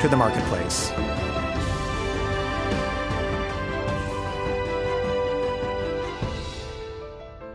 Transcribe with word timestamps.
to 0.00 0.08
the 0.08 0.16
marketplace. 0.16 0.92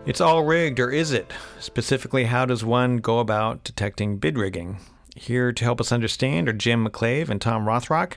It's 0.03 0.19
all 0.19 0.43
rigged, 0.43 0.79
or 0.79 0.89
is 0.89 1.11
it? 1.11 1.31
Specifically, 1.59 2.23
how 2.23 2.45
does 2.45 2.65
one 2.65 2.97
go 2.97 3.19
about 3.19 3.63
detecting 3.63 4.17
bid 4.17 4.37
rigging? 4.37 4.77
Here 5.15 5.51
to 5.51 5.63
help 5.63 5.79
us 5.79 5.91
understand 5.91 6.49
are 6.49 6.53
Jim 6.53 6.87
McClave 6.87 7.29
and 7.29 7.39
Tom 7.39 7.65
Rothrock, 7.65 8.13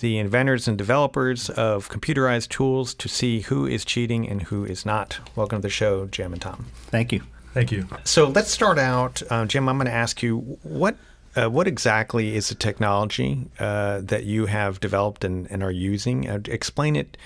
the 0.00 0.18
inventors 0.18 0.68
and 0.68 0.76
developers 0.76 1.48
of 1.48 1.88
computerized 1.88 2.50
tools 2.50 2.92
to 2.94 3.08
see 3.08 3.40
who 3.40 3.66
is 3.66 3.84
cheating 3.84 4.28
and 4.28 4.42
who 4.42 4.66
is 4.66 4.84
not. 4.84 5.18
Welcome 5.34 5.58
to 5.58 5.62
the 5.62 5.70
show, 5.70 6.04
Jim 6.06 6.34
and 6.34 6.42
Tom. 6.42 6.66
Thank 6.88 7.12
you. 7.12 7.22
Thank 7.54 7.72
you. 7.72 7.88
So 8.04 8.28
let's 8.28 8.50
start 8.50 8.78
out, 8.78 9.22
uh, 9.30 9.46
Jim. 9.46 9.70
I'm 9.70 9.78
going 9.78 9.86
to 9.86 9.92
ask 9.92 10.22
you 10.22 10.58
what 10.62 10.96
uh, 11.36 11.48
what 11.48 11.68
exactly 11.68 12.34
is 12.34 12.48
the 12.48 12.54
technology 12.54 13.48
uh, 13.58 14.00
that 14.02 14.24
you 14.24 14.46
have 14.46 14.80
developed 14.80 15.24
and, 15.24 15.50
and 15.50 15.62
are 15.62 15.70
using? 15.70 16.28
Uh, 16.28 16.40
explain 16.46 16.96
it 16.96 17.16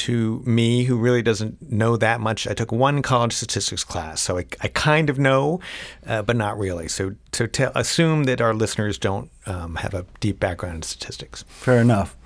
to 0.00 0.42
me, 0.46 0.84
who 0.84 0.96
really 0.96 1.20
doesn't 1.20 1.70
know 1.70 1.94
that 1.94 2.20
much. 2.20 2.48
I 2.48 2.54
took 2.54 2.72
one 2.72 3.02
college 3.02 3.34
statistics 3.34 3.84
class, 3.84 4.22
so 4.22 4.38
I, 4.38 4.46
I 4.62 4.68
kind 4.68 5.10
of 5.10 5.18
know, 5.18 5.60
uh, 6.06 6.22
but 6.22 6.36
not 6.36 6.58
really. 6.58 6.88
So, 6.88 7.16
so 7.32 7.46
assume 7.74 8.24
that 8.24 8.40
our 8.40 8.54
listeners 8.54 8.96
don't 8.96 9.30
um, 9.44 9.74
have 9.76 9.92
a 9.92 10.06
deep 10.18 10.40
background 10.40 10.76
in 10.76 10.82
statistics. 10.82 11.44
Fair 11.48 11.82
enough. 11.82 12.16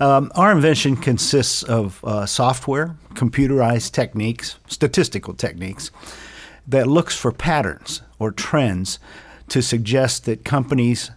Um, 0.00 0.32
our 0.36 0.50
invention 0.50 0.96
consists 0.96 1.62
of 1.64 2.02
uh, 2.02 2.24
software, 2.24 2.96
computerized 3.12 3.92
techniques, 3.92 4.56
statistical 4.66 5.34
techniques 5.34 5.90
that 6.66 6.86
looks 6.86 7.14
for 7.14 7.30
patterns 7.30 8.00
or 8.18 8.32
trends 8.32 8.98
to 9.50 9.62
suggest 9.62 10.24
that 10.24 10.44
companies 10.44 11.10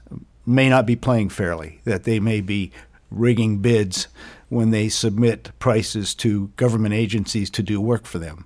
may 0.45 0.69
not 0.69 0.85
be 0.85 0.95
playing 0.95 1.29
fairly, 1.29 1.81
that 1.85 2.03
they 2.03 2.19
may 2.19 2.41
be 2.41 2.71
rigging 3.09 3.59
bids 3.59 4.07
when 4.49 4.71
they 4.71 4.89
submit 4.89 5.51
prices 5.59 6.13
to 6.15 6.47
government 6.55 6.93
agencies 6.93 7.49
to 7.49 7.63
do 7.63 7.79
work 7.79 8.05
for 8.05 8.19
them. 8.19 8.45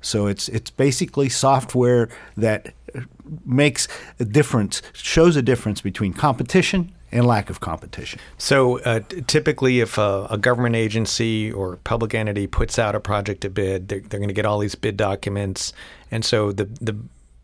So 0.00 0.26
it's 0.26 0.48
it's 0.48 0.70
basically 0.70 1.28
software 1.28 2.08
that 2.36 2.72
makes 3.44 3.86
a 4.18 4.24
difference, 4.24 4.82
shows 4.92 5.36
a 5.36 5.42
difference 5.42 5.80
between 5.80 6.12
competition 6.12 6.92
and 7.12 7.26
lack 7.26 7.50
of 7.50 7.60
competition. 7.60 8.20
So 8.38 8.78
uh, 8.80 9.00
typically, 9.26 9.80
if 9.80 9.98
a, 9.98 10.28
a, 10.30 10.38
government 10.38 10.76
agency 10.76 11.50
or 11.50 11.76
public 11.78 12.14
entity 12.14 12.46
puts 12.46 12.78
out 12.78 12.94
a 12.94 13.00
project 13.00 13.40
to 13.42 13.50
bid, 13.50 13.88
they're, 13.88 14.00
they're 14.00 14.20
going 14.20 14.28
to 14.28 14.34
get 14.34 14.46
all 14.46 14.58
these 14.58 14.74
bid 14.74 14.96
documents, 14.96 15.72
and 16.10 16.24
so 16.24 16.52
the 16.52 16.64
the 16.80 16.96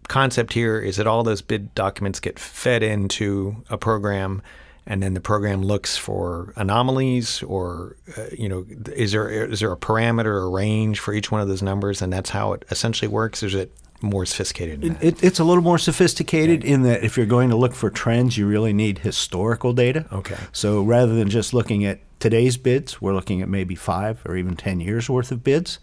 concept 0.09 0.53
here 0.53 0.79
is 0.81 0.97
that 0.97 1.07
all 1.07 1.23
those 1.23 1.43
bid 1.43 1.75
documents 1.75 2.21
get 2.21 2.39
fed 2.39 2.83
into 2.83 3.65
a 3.69 3.79
program 3.79 4.43
and 4.87 5.03
then 5.03 5.15
the 5.15 5.21
program 5.21 5.63
looks 5.63 5.97
for 5.97 6.53
anomalies 6.57 7.43
or 7.43 7.97
uh, 8.17 8.27
you 8.33 8.49
know 8.49 8.65
is 8.95 9.13
there 9.13 9.29
is 9.29 9.61
there 9.61 9.73
a 9.73 9.77
parameter 9.77 10.27
or 10.27 10.51
range 10.51 11.01
for 11.01 11.13
each 11.13 11.33
one 11.33 11.41
of 11.41 11.49
those 11.49 11.63
numbers? 11.63 12.01
And 12.01 12.13
that's 12.13 12.31
how 12.31 12.53
it 12.53 12.65
essentially 12.71 13.09
works. 13.09 13.43
Is 13.43 13.55
it 13.55 13.77
more 14.03 14.27
sophisticated 14.27 14.85
it, 14.85 14.97
it, 15.01 15.25
it's 15.25 15.39
a 15.39 15.45
little 15.45 15.63
more 15.63 15.79
sophisticated 15.79 16.61
okay. 16.61 16.71
in 16.71 16.83
that 16.83 17.03
if 17.03 17.17
you're 17.17 17.25
going 17.25 17.49
to 17.49 17.57
look 17.57 17.73
for 17.73 17.89
trends 17.89 18.37
you 18.37 18.47
really 18.47 18.75
need 18.75 18.99
historical 18.99 19.73
data. 19.73 20.07
Okay. 20.13 20.37
So 20.53 20.83
rather 20.83 21.15
than 21.15 21.31
just 21.31 21.55
looking 21.55 21.87
at 21.87 22.01
today's 22.27 22.57
bids 22.57 23.01
we're 23.01 23.15
looking 23.15 23.41
at 23.41 23.49
maybe 23.49 23.75
five 23.75 24.21
or 24.27 24.37
even 24.37 24.57
ten 24.57 24.81
years 24.81 25.09
worth 25.09 25.31
of 25.31 25.45
bids 25.45 25.79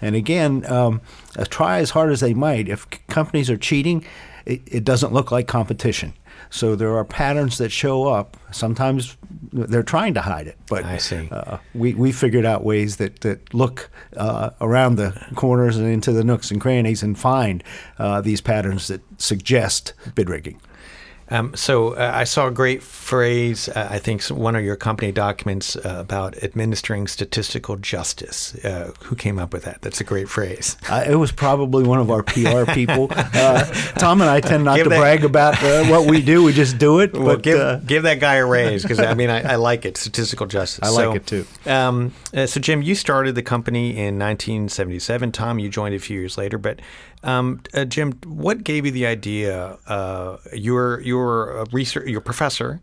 and 0.00 0.14
again 0.14 0.64
um, 0.70 1.00
try 1.50 1.78
as 1.78 1.90
hard 1.90 2.10
as 2.12 2.20
they 2.20 2.34
might 2.34 2.68
if 2.68 2.86
companies 3.08 3.50
are 3.50 3.56
cheating 3.56 4.04
it, 4.46 4.60
it 4.66 4.84
doesn't 4.84 5.12
look 5.12 5.32
like 5.32 5.48
competition 5.48 6.12
so 6.50 6.76
there 6.76 6.96
are 6.96 7.04
patterns 7.04 7.58
that 7.58 7.70
show 7.70 8.06
up. 8.06 8.36
Sometimes 8.52 9.16
they're 9.52 9.82
trying 9.82 10.14
to 10.14 10.20
hide 10.20 10.46
it, 10.46 10.56
but 10.68 10.84
I 10.84 10.98
see. 10.98 11.28
Uh, 11.30 11.58
we 11.74 11.94
we 11.94 12.12
figured 12.12 12.46
out 12.46 12.64
ways 12.64 12.96
that 12.96 13.20
that 13.20 13.52
look 13.52 13.90
uh, 14.16 14.50
around 14.60 14.96
the 14.96 15.20
corners 15.34 15.76
and 15.76 15.86
into 15.86 16.12
the 16.12 16.24
nooks 16.24 16.50
and 16.50 16.60
crannies 16.60 17.02
and 17.02 17.18
find 17.18 17.62
uh, 17.98 18.20
these 18.20 18.40
patterns 18.40 18.88
that 18.88 19.00
suggest 19.18 19.92
bid 20.14 20.30
rigging. 20.30 20.60
Um, 21.30 21.54
so 21.54 21.90
uh, 21.94 22.12
I 22.14 22.24
saw 22.24 22.46
a 22.46 22.50
great 22.50 22.82
phrase, 22.82 23.68
uh, 23.68 23.88
I 23.90 23.98
think 23.98 24.22
one 24.24 24.56
of 24.56 24.64
your 24.64 24.76
company 24.76 25.12
documents 25.12 25.76
uh, 25.76 25.96
about 25.98 26.42
administering 26.42 27.06
statistical 27.06 27.76
justice. 27.76 28.54
Uh, 28.64 28.92
who 29.04 29.16
came 29.16 29.38
up 29.38 29.52
with 29.52 29.64
that? 29.64 29.82
That's 29.82 30.00
a 30.00 30.04
great 30.04 30.28
phrase. 30.28 30.76
Uh, 30.88 31.04
it 31.06 31.16
was 31.16 31.30
probably 31.30 31.84
one 31.84 31.98
of 31.98 32.10
our 32.10 32.22
PR 32.22 32.64
people. 32.72 33.08
Uh, 33.10 33.62
Tom 33.98 34.22
and 34.22 34.30
I 34.30 34.40
tend 34.40 34.64
not 34.64 34.76
give 34.76 34.84
to 34.84 34.90
that, 34.90 34.98
brag 34.98 35.22
about 35.22 35.60
what 35.90 36.08
we 36.08 36.22
do; 36.22 36.42
we 36.42 36.52
just 36.54 36.78
do 36.78 37.00
it. 37.00 37.12
Well, 37.18 37.36
but, 37.36 37.42
give, 37.42 37.86
give 37.86 38.02
that 38.04 38.20
guy 38.20 38.36
a 38.36 38.46
raise 38.46 38.82
because 38.82 39.00
I 39.00 39.12
mean 39.12 39.28
I, 39.28 39.52
I, 39.52 39.56
like 39.56 39.84
it. 39.84 39.98
Statistical 39.98 40.46
justice. 40.46 40.80
I 40.82 40.94
so, 40.94 41.10
like 41.10 41.16
it 41.16 41.26
too. 41.26 41.46
Um, 41.66 42.14
so 42.32 42.60
Jim, 42.60 42.80
you 42.80 42.94
started 42.94 43.34
the 43.34 43.42
company 43.42 43.90
in 43.90 44.18
1977. 44.18 45.32
Tom, 45.32 45.58
you 45.58 45.68
joined 45.68 45.94
a 45.94 45.98
few 45.98 46.18
years 46.18 46.38
later, 46.38 46.56
but 46.56 46.80
um, 47.22 47.62
uh, 47.74 47.84
Jim, 47.84 48.12
what 48.24 48.62
gave 48.62 48.86
you 48.86 48.92
the 48.92 49.06
idea? 49.06 49.78
Uh, 49.86 50.38
you're 50.52 51.00
you're 51.18 51.50
a 51.58 51.66
research, 51.72 52.08
you're 52.08 52.20
a 52.20 52.22
professor, 52.22 52.80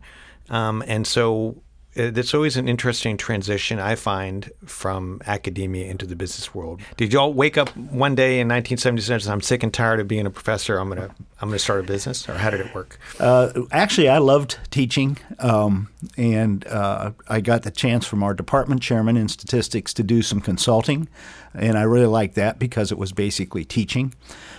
um, 0.50 0.82
and 0.86 1.06
so 1.06 1.56
it's 1.96 2.34
always 2.34 2.56
an 2.56 2.68
interesting 2.68 3.16
transition 3.16 3.78
I 3.78 3.94
find 3.94 4.50
from 4.66 5.22
academia 5.26 5.86
into 5.86 6.04
the 6.04 6.14
business 6.14 6.54
world. 6.54 6.82
Did 6.98 7.12
you 7.12 7.18
all 7.18 7.32
wake 7.32 7.56
up 7.56 7.74
one 7.76 8.14
day 8.14 8.38
in 8.38 8.48
1977 8.48 9.32
I'm 9.32 9.40
sick 9.40 9.62
and 9.62 9.72
tired 9.72 10.00
of 10.00 10.06
being 10.06 10.26
a 10.26 10.30
professor. 10.30 10.76
I'm 10.78 10.88
gonna 10.90 11.14
I'm 11.40 11.48
gonna 11.48 11.58
start 11.58 11.80
a 11.80 11.82
business, 11.84 12.28
or 12.28 12.34
how 12.34 12.50
did 12.50 12.60
it 12.60 12.74
work? 12.74 12.98
Uh, 13.18 13.62
actually, 13.72 14.08
I 14.08 14.18
loved 14.18 14.58
teaching, 14.70 15.18
um, 15.38 15.88
and 16.16 16.66
uh, 16.66 17.12
I 17.28 17.40
got 17.40 17.62
the 17.62 17.70
chance 17.70 18.06
from 18.06 18.22
our 18.22 18.34
department 18.34 18.82
chairman 18.82 19.16
in 19.16 19.28
statistics 19.28 19.94
to 19.94 20.02
do 20.02 20.22
some 20.22 20.40
consulting, 20.40 21.08
and 21.54 21.78
I 21.78 21.82
really 21.82 22.06
liked 22.06 22.34
that 22.34 22.58
because 22.58 22.92
it 22.92 22.98
was 22.98 23.12
basically 23.12 23.64
teaching. 23.64 24.14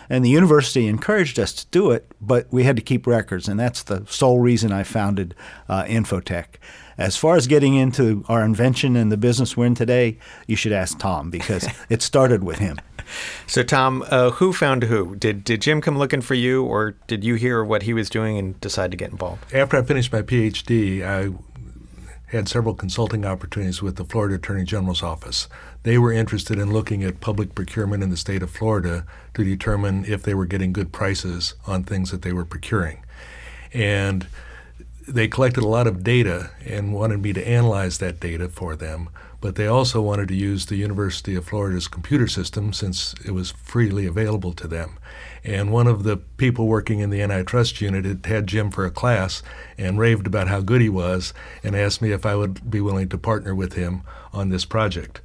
And 0.10 0.24
the 0.24 0.30
university 0.30 0.88
encouraged 0.88 1.40
us 1.40 1.54
to 1.54 1.66
do 1.68 1.92
it, 1.92 2.10
but 2.22 2.48
we 2.52 2.64
had 2.64 2.76
to 2.76 2.82
keep 2.82 3.06
records, 3.06 3.48
and 3.48 3.60
that's 3.60 3.84
the 3.84 4.06
sole 4.08 4.40
reason 4.40 4.72
I 4.72 4.84
founded 4.84 5.36
uh, 5.68 5.84
Infotech. 5.84 6.46
As 6.98 7.16
far 7.16 7.36
as 7.36 7.46
getting 7.46 7.76
into 7.76 8.24
our 8.28 8.44
invention 8.44 8.96
and 8.96 9.12
the 9.12 9.18
business 9.18 9.56
we're 9.56 9.68
in 9.68 9.76
today, 9.76 10.18
you 10.48 10.56
should 10.56 10.72
ask 10.72 10.98
Tom 10.98 11.30
because 11.30 11.68
it 11.90 12.02
started 12.02 12.44
with 12.44 12.60
him. 12.60 12.80
So, 13.46 13.64
Tom, 13.64 14.04
uh, 14.10 14.32
who 14.32 14.52
found 14.52 14.84
who? 14.84 15.16
Did 15.16 15.44
did 15.44 15.62
Jim 15.62 15.80
come 15.80 15.98
looking 15.98 16.22
for 16.22 16.34
you, 16.34 16.66
or 16.66 16.96
did 17.08 17.24
you 17.24 17.36
hear 17.36 17.64
what 17.64 17.84
he 17.84 17.94
was 17.94 18.10
doing 18.10 18.38
and 18.38 18.60
decide 18.60 18.92
to 18.92 18.98
get 18.98 19.12
involved? 19.12 19.54
After 19.54 19.78
I 19.78 19.84
finished 19.84 20.12
my 20.12 20.22
PhD, 20.22 21.04
I 21.04 21.34
had 22.28 22.50
several 22.50 22.76
consulting 22.76 23.26
opportunities 23.26 23.82
with 23.82 23.96
the 23.96 24.04
Florida 24.04 24.36
Attorney 24.36 24.64
General's 24.64 25.04
office. 25.04 25.48
They 25.84 25.98
were 25.98 26.12
interested 26.12 26.60
in 26.60 26.74
looking 26.74 27.04
at 27.04 27.22
public 27.22 27.56
procurement 27.56 28.04
in 28.04 28.10
the 28.10 28.18
state 28.18 28.44
of 28.44 28.52
Florida 28.52 29.06
to 29.34 29.44
determine 29.44 30.06
if 30.06 30.24
they 30.24 30.34
were 30.34 30.46
getting 30.46 30.74
good 30.74 30.92
prices 30.92 31.54
on 31.66 31.84
things 31.84 32.12
that 32.12 32.24
they 32.24 32.34
were 32.34 32.46
procuring. 32.46 33.04
And 33.74 34.28
they 35.08 35.30
collected 35.30 35.64
a 35.64 35.68
lot 35.68 35.88
of 35.88 36.04
data 36.04 36.52
and 36.66 36.94
wanted 36.94 37.22
me 37.22 37.32
to 37.32 37.48
analyze 37.48 37.98
that 38.00 38.20
data 38.20 38.50
for 38.50 38.76
them, 38.76 39.10
but 39.40 39.56
they 39.56 39.68
also 39.68 40.02
wanted 40.02 40.28
to 40.28 40.36
use 40.36 40.66
the 40.66 40.76
University 40.76 41.36
of 41.36 41.46
Florida's 41.46 41.88
computer 41.88 42.28
system 42.28 42.74
since 42.74 43.16
it 43.26 43.32
was 43.32 43.52
freely 43.52 44.06
available 44.06 44.52
to 44.52 44.68
them. 44.68 44.98
And 45.48 45.72
one 45.72 45.88
of 45.88 46.04
the 46.04 46.18
people 46.18 46.68
working 46.68 47.00
in 47.00 47.10
the 47.10 47.22
antitrust 47.22 47.80
unit 47.80 48.04
had 48.04 48.26
had 48.26 48.48
Jim 48.48 48.70
for 48.70 48.86
a 48.86 48.92
class 48.92 49.42
and 49.78 49.98
raved 49.98 50.28
about 50.28 50.50
how 50.50 50.60
good 50.60 50.82
he 50.82 50.90
was 50.90 51.34
and 51.64 51.74
asked 51.74 52.02
me 52.02 52.12
if 52.12 52.26
I 52.26 52.36
would 52.36 52.70
be 52.70 52.82
willing 52.82 53.08
to 53.10 53.18
partner 53.18 53.56
with 53.56 53.74
him 53.74 54.02
on 54.34 54.50
this 54.50 54.66
project. 54.66 55.22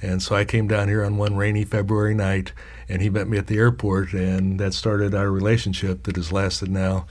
And 0.00 0.22
so 0.22 0.36
I 0.36 0.44
came 0.44 0.68
down 0.68 0.86
here 0.86 1.04
on 1.04 1.16
one 1.16 1.34
rainy 1.34 1.64
February 1.64 2.14
night, 2.14 2.52
and 2.88 3.02
he 3.02 3.10
met 3.10 3.26
me 3.26 3.36
at 3.36 3.48
the 3.48 3.58
airport, 3.58 4.12
and 4.12 4.60
that 4.60 4.74
started 4.74 5.12
our 5.12 5.30
relationship 5.30 6.04
that 6.04 6.14
has 6.14 6.30
lasted 6.30 6.70
now 6.70 7.06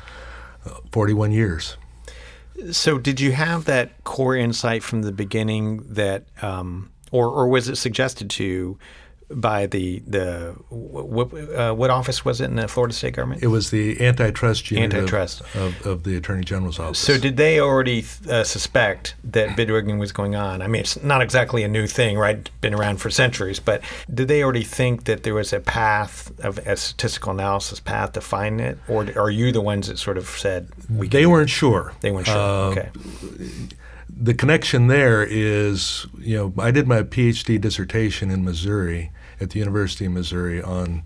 uh, 0.66 0.76
41 0.92 1.34
years. 1.34 1.76
So, 2.72 2.98
did 3.00 3.20
you 3.20 3.32
have 3.32 3.66
that 3.66 4.04
core 4.04 4.36
insight 4.36 4.84
from 4.84 5.02
the 5.02 5.12
beginning 5.12 5.84
that, 5.90 6.26
um, 6.42 6.92
or, 7.12 7.28
or 7.30 7.48
was 7.48 7.68
it 7.68 7.78
suggested 7.78 8.30
to 8.30 8.44
you 8.44 8.80
by 9.34 9.66
the 9.66 10.00
the 10.08 10.56
what 10.70 11.34
uh, 11.34 11.74
what 11.74 11.90
office 11.90 12.24
was 12.24 12.42
it 12.42 12.46
in 12.46 12.56
the 12.56 12.68
Florida 12.68 12.94
state 12.94 13.16
government? 13.16 13.44
It 13.44 13.48
was 13.48 13.72
the 13.72 14.00
antitrust 14.02 14.72
unit 14.72 14.94
Antitrust. 14.94 15.42
Of, 15.42 15.56
of, 15.56 15.86
of 15.86 16.04
the 16.04 16.16
attorney 16.16 16.44
general's 16.44 16.80
office. 16.80 17.00
So 17.00 17.18
did 17.18 17.38
they 17.38 17.60
already 17.60 18.06
uh, 18.30 18.44
suspect 18.44 19.16
that 19.24 19.56
bid 19.56 19.70
rigging 19.70 20.00
was 20.00 20.12
going 20.12 20.36
on? 20.36 20.62
I 20.62 20.68
mean, 20.68 20.82
it's 20.82 21.02
not 21.04 21.22
exactly 21.22 21.64
a 21.64 21.68
new 21.68 21.88
thing, 21.88 22.18
right? 22.18 22.38
It's 22.38 22.50
been 22.62 22.74
around 22.74 22.98
for 22.98 23.10
centuries, 23.10 23.60
but 23.60 23.82
did 24.14 24.28
they 24.28 24.44
already 24.44 24.64
think 24.64 25.06
that 25.06 25.24
there 25.24 25.34
was 25.34 25.54
a 25.54 25.60
path 25.60 26.32
of 26.40 26.58
a 26.60 26.76
statistical 26.76 27.32
analysis 27.32 27.80
path 27.80 28.14
to 28.14 28.22
find 28.22 28.62
it, 28.62 28.78
or 28.88 29.08
are 29.18 29.32
you 29.32 29.52
the 29.52 29.62
ones 29.62 29.88
that 29.88 29.98
sort 29.98 30.18
of 30.18 30.28
said 30.28 30.70
we? 30.90 31.08
they 31.08 31.26
weren't 31.26 31.50
sure. 31.50 31.94
They 32.02 32.12
weren't 32.12 32.28
sure. 32.28 32.38
Uh, 32.38 32.72
okay. 32.72 32.90
the 34.10 34.34
connection 34.34 34.88
there 34.88 35.24
is, 35.24 36.06
you 36.20 36.38
know, 36.38 36.54
I 36.62 36.72
did 36.72 36.88
my 36.88 37.04
PhD 37.04 37.60
dissertation 37.60 38.30
in 38.30 38.44
Missouri 38.44 39.12
at 39.40 39.52
the 39.52 39.60
University 39.60 40.06
of 40.06 40.12
Missouri 40.12 40.62
on 40.62 41.04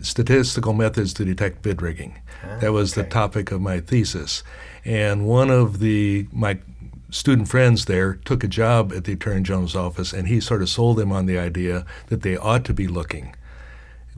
statistical 0.00 0.72
methods 0.72 1.14
to 1.14 1.24
detect 1.24 1.62
bid 1.62 1.80
rigging. 1.80 2.20
Ah, 2.44 2.58
that 2.60 2.72
was 2.72 2.94
the 2.94 3.04
topic 3.04 3.50
of 3.52 3.60
my 3.60 3.80
thesis, 3.80 4.42
and 4.84 5.26
one 5.26 5.50
of 5.50 5.78
the 5.78 6.26
my 6.32 6.58
student 7.10 7.48
friends 7.48 7.84
there 7.84 8.14
took 8.14 8.42
a 8.42 8.48
job 8.48 8.92
at 8.92 9.04
the 9.04 9.12
Attorney 9.12 9.42
General's 9.42 9.76
office, 9.76 10.12
and 10.12 10.28
he 10.28 10.40
sort 10.40 10.62
of 10.62 10.68
sold 10.68 10.98
them 10.98 11.12
on 11.12 11.26
the 11.26 11.38
idea 11.38 11.86
that 12.08 12.22
they 12.22 12.36
ought 12.36 12.64
to 12.64 12.74
be 12.74 12.88
looking 12.88 13.34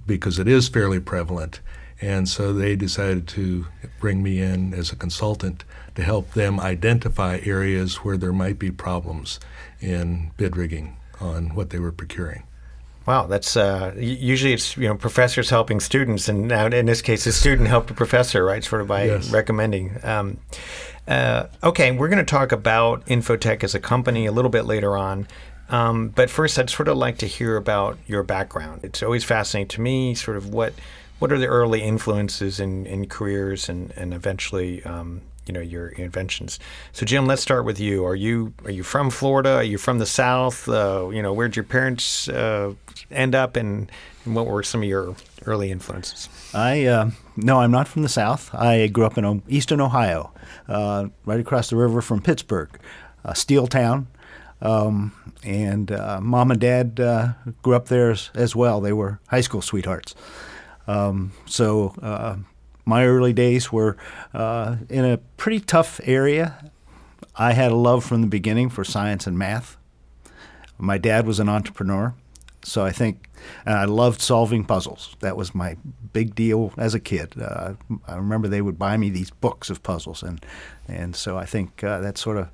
because 0.06 0.38
it 0.38 0.48
is 0.48 0.68
fairly 0.68 0.98
prevalent. 0.98 1.60
And 2.00 2.28
so 2.28 2.52
they 2.52 2.76
decided 2.76 3.26
to 3.28 3.66
bring 3.98 4.22
me 4.22 4.40
in 4.40 4.72
as 4.72 4.92
a 4.92 4.96
consultant 4.96 5.64
to 5.96 6.02
help 6.02 6.32
them 6.32 6.60
identify 6.60 7.40
areas 7.44 7.96
where 7.96 8.16
there 8.16 8.32
might 8.32 8.58
be 8.58 8.70
problems 8.70 9.40
in 9.80 10.30
bid 10.36 10.56
rigging 10.56 10.96
on 11.20 11.54
what 11.54 11.70
they 11.70 11.78
were 11.78 11.92
procuring. 11.92 12.44
Wow, 13.08 13.26
that's 13.26 13.56
uh, 13.56 13.94
usually 13.96 14.52
it's 14.52 14.76
you 14.76 14.86
know 14.86 14.94
professors 14.94 15.48
helping 15.48 15.80
students, 15.80 16.28
and 16.28 16.46
now 16.46 16.66
in 16.66 16.84
this 16.84 17.00
case, 17.00 17.24
a 17.26 17.32
student 17.32 17.66
helped 17.66 17.90
a 17.90 17.94
professor, 17.94 18.44
right? 18.44 18.62
Sort 18.62 18.82
of 18.82 18.86
by 18.88 19.04
Yes. 19.04 19.30
recommending. 19.30 19.98
Um, 20.02 20.36
uh, 21.06 21.46
okay, 21.64 21.90
we're 21.90 22.08
going 22.08 22.18
to 22.18 22.30
talk 22.30 22.52
about 22.52 23.06
Infotech 23.06 23.64
as 23.64 23.74
a 23.74 23.80
company 23.80 24.26
a 24.26 24.30
little 24.30 24.50
bit 24.50 24.66
later 24.66 24.94
on, 24.94 25.26
um, 25.70 26.08
but 26.08 26.28
first, 26.28 26.58
I'd 26.58 26.68
sort 26.68 26.86
of 26.86 26.98
like 26.98 27.16
to 27.18 27.26
hear 27.26 27.56
about 27.56 27.96
your 28.06 28.22
background. 28.22 28.80
It's 28.84 29.02
always 29.02 29.24
fascinating 29.24 29.68
to 29.68 29.80
me, 29.80 30.14
sort 30.14 30.36
of 30.36 30.52
what 30.52 30.74
what 31.18 31.32
are 31.32 31.38
the 31.38 31.46
early 31.46 31.80
influences 31.80 32.60
in, 32.60 32.84
in 32.84 33.06
careers 33.06 33.70
and 33.70 33.90
and 33.96 34.12
eventually. 34.12 34.84
Um, 34.84 35.22
you 35.48 35.54
know 35.54 35.60
your 35.60 35.88
inventions. 35.88 36.60
So 36.92 37.06
Jim, 37.06 37.26
let's 37.26 37.42
start 37.42 37.64
with 37.64 37.80
you. 37.80 38.04
Are 38.04 38.14
you 38.14 38.52
are 38.64 38.70
you 38.70 38.82
from 38.82 39.10
Florida? 39.10 39.54
Are 39.56 39.62
you 39.62 39.78
from 39.78 39.98
the 39.98 40.06
South? 40.06 40.68
Uh, 40.68 41.08
you 41.10 41.22
know, 41.22 41.32
where'd 41.32 41.56
your 41.56 41.64
parents 41.64 42.28
uh, 42.28 42.74
end 43.10 43.34
up, 43.34 43.56
and, 43.56 43.90
and 44.24 44.34
what 44.34 44.46
were 44.46 44.62
some 44.62 44.82
of 44.82 44.88
your 44.88 45.16
early 45.46 45.70
influences? 45.70 46.28
I 46.54 46.84
uh, 46.84 47.10
no, 47.36 47.60
I'm 47.60 47.70
not 47.70 47.88
from 47.88 48.02
the 48.02 48.08
South. 48.08 48.54
I 48.54 48.86
grew 48.88 49.06
up 49.06 49.16
in 49.16 49.24
um, 49.24 49.42
Eastern 49.48 49.80
Ohio, 49.80 50.30
uh, 50.68 51.08
right 51.24 51.40
across 51.40 51.70
the 51.70 51.76
river 51.76 52.02
from 52.02 52.20
Pittsburgh, 52.20 52.70
a 53.24 53.34
steel 53.34 53.66
town. 53.66 54.06
Um, 54.60 55.12
and 55.44 55.92
uh, 55.92 56.20
mom 56.20 56.50
and 56.50 56.60
dad 56.60 56.98
uh, 56.98 57.34
grew 57.62 57.74
up 57.74 57.86
there 57.86 58.10
as, 58.10 58.30
as 58.34 58.56
well. 58.56 58.80
They 58.80 58.92
were 58.92 59.20
high 59.28 59.40
school 59.40 59.62
sweethearts. 59.62 60.16
Um, 60.88 61.32
so 61.46 61.94
my 62.88 63.04
early 63.04 63.34
days 63.34 63.70
were 63.70 63.98
uh, 64.32 64.76
in 64.88 65.04
a 65.04 65.18
pretty 65.36 65.60
tough 65.60 66.00
area. 66.04 66.70
I 67.36 67.52
had 67.52 67.70
a 67.70 67.76
love 67.76 68.02
from 68.02 68.22
the 68.22 68.26
beginning 68.26 68.70
for 68.70 68.82
science 68.82 69.26
and 69.26 69.38
math. 69.38 69.76
My 70.78 70.96
dad 70.96 71.26
was 71.26 71.38
an 71.38 71.50
entrepreneur, 71.50 72.14
so 72.62 72.86
I 72.86 72.92
think 72.92 73.28
and 73.66 73.76
I 73.76 73.84
loved 73.84 74.22
solving 74.22 74.64
puzzles. 74.64 75.16
That 75.20 75.36
was 75.36 75.54
my 75.54 75.76
big 76.14 76.34
deal 76.34 76.72
as 76.78 76.94
a 76.94 77.00
kid. 77.00 77.34
Uh, 77.38 77.74
I 78.06 78.16
remember 78.16 78.48
they 78.48 78.62
would 78.62 78.78
buy 78.78 78.96
me 78.96 79.10
these 79.10 79.30
books 79.30 79.68
of 79.68 79.82
puzzles, 79.82 80.22
and 80.22 80.44
and 80.88 81.14
so 81.14 81.36
I 81.36 81.44
think 81.44 81.84
uh, 81.84 82.00
that 82.00 82.16
sort 82.16 82.38
of 82.38 82.48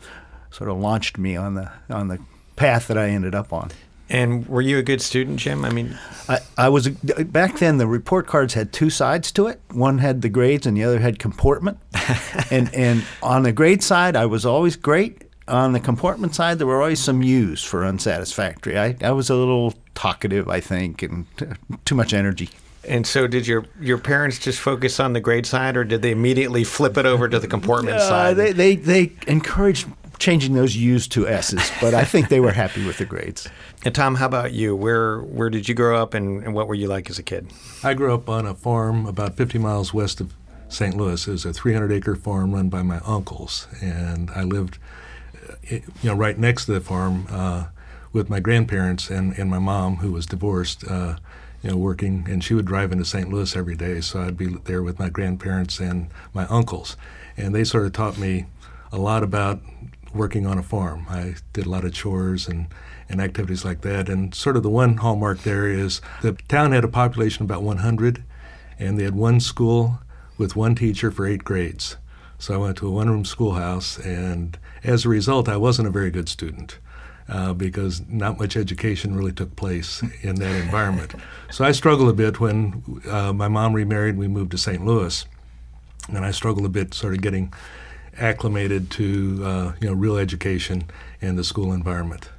sort 0.50 0.69
of 0.69 0.78
launched 0.78 1.16
me 1.16 1.36
on 1.36 1.54
the 1.54 1.70
on 1.88 2.08
the 2.08 2.19
path 2.56 2.88
that 2.88 2.98
I 2.98 3.10
ended 3.10 3.36
up 3.36 3.52
on. 3.52 3.70
And 4.10 4.46
were 4.46 4.60
you 4.60 4.78
a 4.78 4.82
good 4.82 5.00
student, 5.00 5.38
Jim? 5.40 5.64
I 5.64 5.70
mean, 5.70 5.98
I, 6.28 6.38
I 6.58 6.68
was 6.68 6.88
back 6.88 7.58
then. 7.58 7.78
The 7.78 7.86
report 7.86 8.26
cards 8.26 8.52
had 8.54 8.72
two 8.72 8.90
sides 8.90 9.32
to 9.32 9.46
it. 9.46 9.60
One 9.72 9.98
had 9.98 10.20
the 10.22 10.28
grades, 10.28 10.66
and 10.66 10.76
the 10.76 10.84
other 10.84 10.98
had 11.00 11.18
comportment. 11.18 11.78
and 12.50 12.72
and 12.74 13.04
on 13.22 13.44
the 13.44 13.52
grade 13.52 13.82
side, 13.82 14.14
I 14.16 14.26
was 14.26 14.44
always 14.44 14.76
great. 14.76 15.22
On 15.48 15.72
the 15.72 15.80
comportment 15.80 16.34
side, 16.34 16.58
there 16.58 16.66
were 16.66 16.80
always 16.82 17.00
some 17.00 17.22
U's 17.22 17.62
for 17.62 17.84
unsatisfactory. 17.84 18.78
I, 18.78 18.96
I 19.02 19.10
was 19.12 19.28
a 19.30 19.34
little 19.34 19.74
talkative, 19.94 20.48
I 20.48 20.60
think, 20.60 21.02
and 21.02 21.26
too 21.84 21.94
much 21.94 22.12
energy. 22.14 22.48
and 22.86 23.06
so 23.06 23.26
did 23.26 23.46
your 23.46 23.64
your 23.80 23.98
parents 23.98 24.38
just 24.38 24.60
focus 24.60 25.00
on 25.00 25.12
the 25.14 25.20
grade 25.20 25.46
side, 25.46 25.76
or 25.78 25.84
did 25.84 26.02
they 26.02 26.10
immediately 26.12 26.64
flip 26.64 26.96
it 26.98 27.06
over 27.06 27.28
to 27.28 27.38
the 27.38 27.48
comportment 27.48 27.96
Uh, 28.00 28.08
side? 28.08 28.36
they, 28.36 28.52
they 28.52 28.76
they 28.76 29.12
encouraged 29.26 29.86
changing 30.24 30.54
those 30.54 30.74
U's 30.74 31.06
to 31.08 31.28
S's, 31.28 31.70
but 31.82 31.92
I 31.92 32.04
think 32.04 32.30
they 32.30 32.40
were 32.40 32.52
happy 32.52 32.84
with 32.86 32.96
the 32.96 33.04
grades. 33.04 33.46
and 33.84 33.94
Tom, 33.94 34.14
how 34.14 34.24
about 34.24 34.52
you? 34.52 34.74
Where 34.74 35.20
where 35.20 35.50
did 35.50 35.68
you 35.68 35.74
grow 35.74 36.00
up, 36.00 36.14
and, 36.14 36.42
and 36.42 36.54
what 36.54 36.66
were 36.66 36.74
you 36.74 36.88
like 36.88 37.10
as 37.10 37.18
a 37.18 37.22
kid? 37.22 37.52
I 37.82 37.92
grew 37.92 38.14
up 38.14 38.26
on 38.28 38.46
a 38.46 38.54
farm 38.54 39.04
about 39.06 39.36
50 39.36 39.58
miles 39.58 39.92
west 39.92 40.22
of 40.22 40.32
St. 40.68 40.96
Louis. 40.96 41.28
It 41.28 41.30
was 41.30 41.44
a 41.44 41.52
300 41.52 41.92
acre 41.92 42.16
farm 42.16 42.54
run 42.54 42.70
by 42.70 42.82
my 42.82 43.00
uncles, 43.04 43.68
and 43.82 44.30
I 44.30 44.44
lived, 44.44 44.78
uh, 45.46 45.56
you 45.70 45.82
know, 46.02 46.14
right 46.14 46.38
next 46.38 46.64
to 46.66 46.72
the 46.72 46.80
farm 46.80 47.26
uh, 47.30 47.66
with 48.14 48.30
my 48.30 48.40
grandparents 48.40 49.10
and, 49.10 49.38
and 49.38 49.50
my 49.50 49.58
mom, 49.58 49.96
who 49.96 50.10
was 50.10 50.24
divorced. 50.26 50.84
Uh, 50.88 51.16
you 51.62 51.70
know, 51.70 51.78
working, 51.78 52.26
and 52.28 52.44
she 52.44 52.52
would 52.52 52.66
drive 52.66 52.92
into 52.92 53.06
St. 53.06 53.30
Louis 53.30 53.56
every 53.56 53.74
day, 53.74 54.02
so 54.02 54.20
I'd 54.20 54.36
be 54.36 54.48
there 54.64 54.82
with 54.82 54.98
my 54.98 55.08
grandparents 55.08 55.80
and 55.80 56.10
my 56.34 56.44
uncles, 56.48 56.94
and 57.38 57.54
they 57.54 57.64
sort 57.64 57.86
of 57.86 57.94
taught 57.94 58.18
me 58.18 58.44
a 58.92 58.98
lot 58.98 59.22
about 59.22 59.60
working 60.14 60.46
on 60.46 60.58
a 60.58 60.62
farm. 60.62 61.06
I 61.08 61.34
did 61.52 61.66
a 61.66 61.70
lot 61.70 61.84
of 61.84 61.93
chores 61.93 62.46
and, 62.49 62.69
and 63.08 63.20
activities 63.20 63.64
like 63.64 63.81
that. 63.82 64.08
And 64.08 64.34
sort 64.34 64.56
of 64.56 64.62
the 64.62 64.70
one 64.70 64.99
hallmark 64.99 65.40
there 65.40 65.69
is 65.69 66.00
the 66.22 66.32
town 66.49 66.72
had 66.72 66.84
a 66.84 66.88
population 66.88 67.44
of 67.44 67.50
about 67.50 67.62
100, 67.62 68.22
and 68.78 68.99
they 68.99 69.05
had 69.05 69.14
one 69.14 69.40
school 69.40 70.00
with 70.38 70.56
one 70.56 70.75
teacher 70.75 71.11
for 71.11 71.26
eight 71.26 71.44
grades. 71.44 71.96
So 72.38 72.55
I 72.55 72.56
went 72.56 72.76
to 72.78 72.88
a 72.88 72.90
one 72.90 73.08
room 73.08 73.25
schoolhouse, 73.25 73.99
and 73.99 74.58
as 74.82 75.05
a 75.05 75.08
result, 75.08 75.49
I 75.49 75.56
wasn't 75.56 75.88
a 75.88 75.93
very 75.93 76.11
good 76.11 76.28
student. 76.28 76.78
Uh, 77.26 77.55
because 77.55 78.02
not 78.06 78.38
much 78.38 78.55
education 78.55 79.17
really 79.17 79.32
took 79.32 79.56
place 79.56 80.02
in 80.20 80.34
that 80.34 80.55
environment. 80.62 81.14
So 81.50 81.64
I 81.64 81.72
struggled 81.72 82.10
a 82.10 82.12
bit 82.12 82.38
when 82.38 83.00
uh, 83.08 83.32
my 83.32 83.49
mom 83.49 83.72
remarried. 83.72 84.10
And 84.10 84.19
we 84.19 84.28
moved 84.28 84.50
to 84.50 84.58
St. 84.58 84.84
Louis, 84.84 85.25
and 86.08 86.22
I 86.22 86.32
struggled 86.32 86.67
a 86.67 86.69
bit, 86.69 86.93
sort 86.93 87.14
of 87.14 87.22
getting 87.22 87.50
acclimated 88.19 88.90
to 88.93 89.43
uh, 89.44 89.72
you 89.81 89.88
know 89.88 89.94
real 89.94 90.16
education 90.16 90.84
and 91.20 91.38
the 91.38 91.44
school 91.44 91.72
environment. 91.72 92.31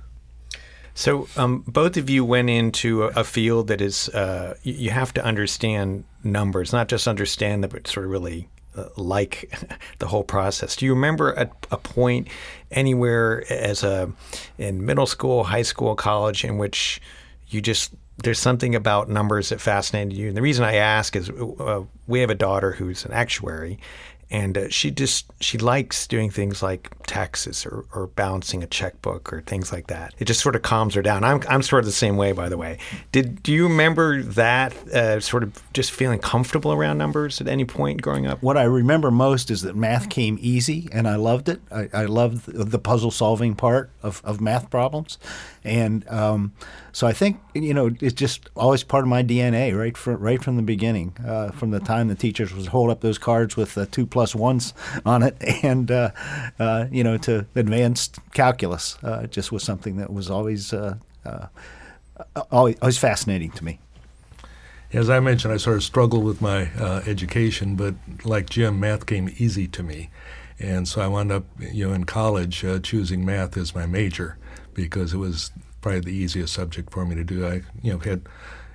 So 0.96 1.28
um, 1.36 1.64
both 1.68 1.98
of 1.98 2.10
you 2.10 2.24
went 2.24 2.50
into 2.50 3.04
a, 3.04 3.08
a 3.08 3.24
field 3.26 3.68
that 3.68 3.82
is 3.82 4.08
uh, 4.10 4.56
you, 4.64 4.92
have 4.92 5.14
to 5.16 5.24
understand 5.24 6.06
numbers, 6.24 6.72
not 6.72 6.88
just 6.88 7.06
understand 7.06 7.64
them, 7.64 7.72
but 7.72 7.86
sort 7.86 8.06
of 8.06 8.12
really 8.12 8.48
uh, 8.78 8.86
like 8.96 9.54
the 10.00 10.08
whole 10.08 10.24
process. 10.24 10.78
Do 10.78 10.86
you 10.86 10.94
remember 10.94 11.34
a, 11.34 11.50
a 11.70 11.78
point 11.78 12.30
anywhere 12.72 13.44
as 13.50 13.84
a 13.84 14.12
in 14.58 14.86
middle 14.86 15.06
school, 15.06 15.44
high 15.44 15.64
school, 15.64 15.96
college 15.96 16.46
in 16.46 16.58
which 16.58 17.02
you 17.50 17.62
just 17.62 17.94
there's 18.24 18.40
something 18.40 18.74
about 18.74 19.10
numbers 19.10 19.50
that 19.50 19.60
fascinated 19.60 20.14
you? 20.14 20.30
And 20.30 20.38
the 20.38 20.42
reason 20.42 20.64
I 20.64 20.76
ask 20.76 21.18
is 21.18 21.30
uh, 21.30 21.84
we 22.08 22.22
have 22.22 22.30
a 22.30 22.36
daughter 22.36 22.72
who's 22.72 23.04
an 23.04 23.12
actuary, 23.12 23.80
and 24.32 24.58
uh, 24.58 24.70
she 24.70 24.92
just 24.92 25.26
she 25.40 25.58
likes 25.58 26.08
doing 26.08 26.30
things 26.32 26.64
like 26.64 26.90
taxes 27.06 27.66
or, 27.66 27.86
or 27.94 28.08
balancing 28.08 28.64
a 28.64 28.68
checkbook 28.68 29.32
or 29.32 29.42
things 29.42 29.72
like 29.72 29.88
that. 29.88 30.14
It 30.18 30.26
just 30.26 30.40
sort 30.40 30.56
of 30.56 30.64
calms 30.64 30.96
her 30.96 31.02
down. 31.02 31.24
I'm 31.24 31.42
I'm 31.48 31.62
sort 31.62 31.82
of 31.82 31.86
the 31.86 31.92
same 31.92 32.18
way, 32.18 32.32
by 32.32 32.50
the 32.50 32.58
way. 32.58 32.80
Did 33.12 33.44
do 33.44 33.54
you 33.54 33.68
remember 33.68 34.22
that 34.24 34.76
uh, 34.90 35.20
sort 35.20 35.44
of 35.44 35.62
just 35.74 35.92
feeling 35.92 36.20
comfortable 36.20 36.74
around 36.74 36.98
numbers 36.98 37.40
at 37.40 37.48
any 37.48 37.66
point 37.66 38.02
growing 38.02 38.26
up? 38.26 38.42
What 38.42 38.58
I 38.58 38.64
remember 38.64 39.12
most 39.12 39.52
is 39.52 39.62
that 39.62 39.76
math 39.76 40.10
came 40.10 40.38
easy, 40.42 40.90
and 40.92 41.08
I 41.08 41.16
loved 41.16 41.48
it. 41.50 41.62
I, 41.72 41.90
I 41.94 42.06
loved 42.06 42.48
the 42.48 42.80
puzzle 42.80 43.12
solving 43.12 43.56
part 43.56 43.92
of, 44.02 44.22
of 44.26 44.42
math 44.42 44.70
problems, 44.70 45.20
and 45.64 46.08
um, 46.10 46.54
so 46.92 47.08
I 47.08 47.14
think 47.14 47.40
you 47.54 47.74
know 47.74 47.92
it's 48.00 48.14
just 48.14 48.50
always 48.56 48.84
part 48.84 49.04
of 49.04 49.10
my 49.10 49.22
DNA, 49.22 49.78
right 49.78 49.96
from 49.96 50.18
right 50.18 50.42
from 50.42 50.56
the 50.56 50.64
beginning, 50.64 51.16
uh, 51.26 51.52
from 51.52 51.72
the 51.72 51.80
time 51.80 52.08
the 52.08 52.16
teachers 52.16 52.54
would 52.54 52.68
hold 52.68 52.90
up 52.90 53.02
those 53.02 53.18
cards 53.18 53.56
with 53.56 53.76
the 53.76 53.86
two 53.86 54.06
plus 54.16 54.34
ones 54.34 54.74
on 55.06 55.24
it, 55.24 55.36
and 55.64 55.92
uh, 55.92 56.10
uh, 56.58 56.86
you 56.90 57.04
know 57.04 57.18
to 57.18 57.46
advanced 57.54 58.18
calculus, 58.34 58.98
uh, 59.04 59.28
just 59.28 59.52
was 59.52 59.62
something 59.62 59.98
that 59.98 60.12
was 60.12 60.30
always 60.30 60.72
uh, 60.72 60.96
uh, 61.26 61.48
always, 62.50 62.78
always 62.82 62.98
fascinating 62.98 63.52
to 63.52 63.66
me. 63.66 63.80
As 64.94 65.10
I 65.10 65.20
mentioned, 65.20 65.54
I 65.54 65.58
sort 65.58 65.76
of 65.76 65.84
struggled 65.84 66.24
with 66.24 66.42
my 66.42 66.70
uh, 66.80 67.02
education, 67.06 67.76
but 67.76 67.96
like 68.24 68.50
Jim, 68.50 68.80
math 68.80 69.06
came 69.06 69.28
easy 69.38 69.68
to 69.68 69.84
me, 69.84 70.10
and 70.60 70.88
so 70.88 71.02
I 71.02 71.08
wound 71.08 71.34
up, 71.34 71.44
you 71.60 71.86
know, 71.86 71.94
in 71.94 72.06
college 72.06 72.64
uh, 72.64 72.80
choosing 72.80 73.26
math 73.26 73.58
as 73.58 73.76
my 73.76 73.86
major 73.86 74.38
because 74.74 75.14
it 75.14 75.18
was 75.18 75.52
probably 75.82 76.00
the 76.00 76.14
easiest 76.14 76.54
subject 76.54 76.90
for 76.94 77.06
me 77.06 77.16
to 77.16 77.26
do. 77.26 77.46
I 77.46 77.64
you 77.84 77.92
know 77.92 78.00
had 78.00 78.22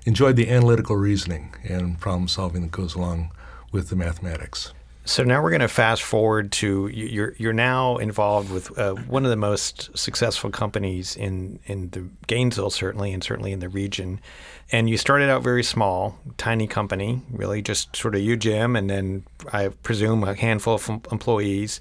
enjoyed 0.04 0.36
the 0.36 0.50
analytical 0.50 0.96
reasoning 0.96 1.54
and 1.64 1.98
problem 1.98 2.28
solving 2.28 2.60
that 2.60 2.72
goes 2.72 2.94
along 2.94 3.32
with 3.72 3.88
the 3.88 3.96
mathematics. 3.96 4.74
So 5.04 5.24
now 5.24 5.42
we're 5.42 5.50
going 5.50 5.60
to 5.60 5.68
fast 5.68 6.02
forward 6.02 6.52
to 6.52 6.88
you're 6.88 7.34
you're 7.38 7.54
now 7.54 7.96
involved 7.96 8.52
with 8.52 8.78
uh, 8.78 8.94
one 8.94 9.24
of 9.24 9.30
the 9.30 9.36
most 9.36 9.96
successful 9.96 10.50
companies 10.50 11.16
in 11.16 11.58
in 11.64 11.90
the 11.90 12.06
Gainesville 12.26 12.70
certainly 12.70 13.12
and 13.12 13.24
certainly 13.24 13.52
in 13.52 13.60
the 13.60 13.68
region, 13.68 14.20
and 14.70 14.90
you 14.90 14.98
started 14.98 15.30
out 15.30 15.42
very 15.42 15.64
small, 15.64 16.18
tiny 16.36 16.66
company, 16.66 17.22
really 17.32 17.62
just 17.62 17.96
sort 17.96 18.14
of 18.14 18.20
you, 18.20 18.36
Jim, 18.36 18.76
and 18.76 18.90
then 18.90 19.24
I 19.52 19.68
presume 19.68 20.22
a 20.22 20.34
handful 20.34 20.74
of 20.74 20.88
employees, 21.10 21.80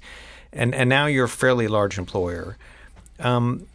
and 0.52 0.74
and 0.74 0.88
now 0.88 1.06
you're 1.06 1.26
a 1.26 1.28
fairly 1.28 1.68
large 1.68 1.98
employer. 1.98 2.56
Um, 3.18 3.66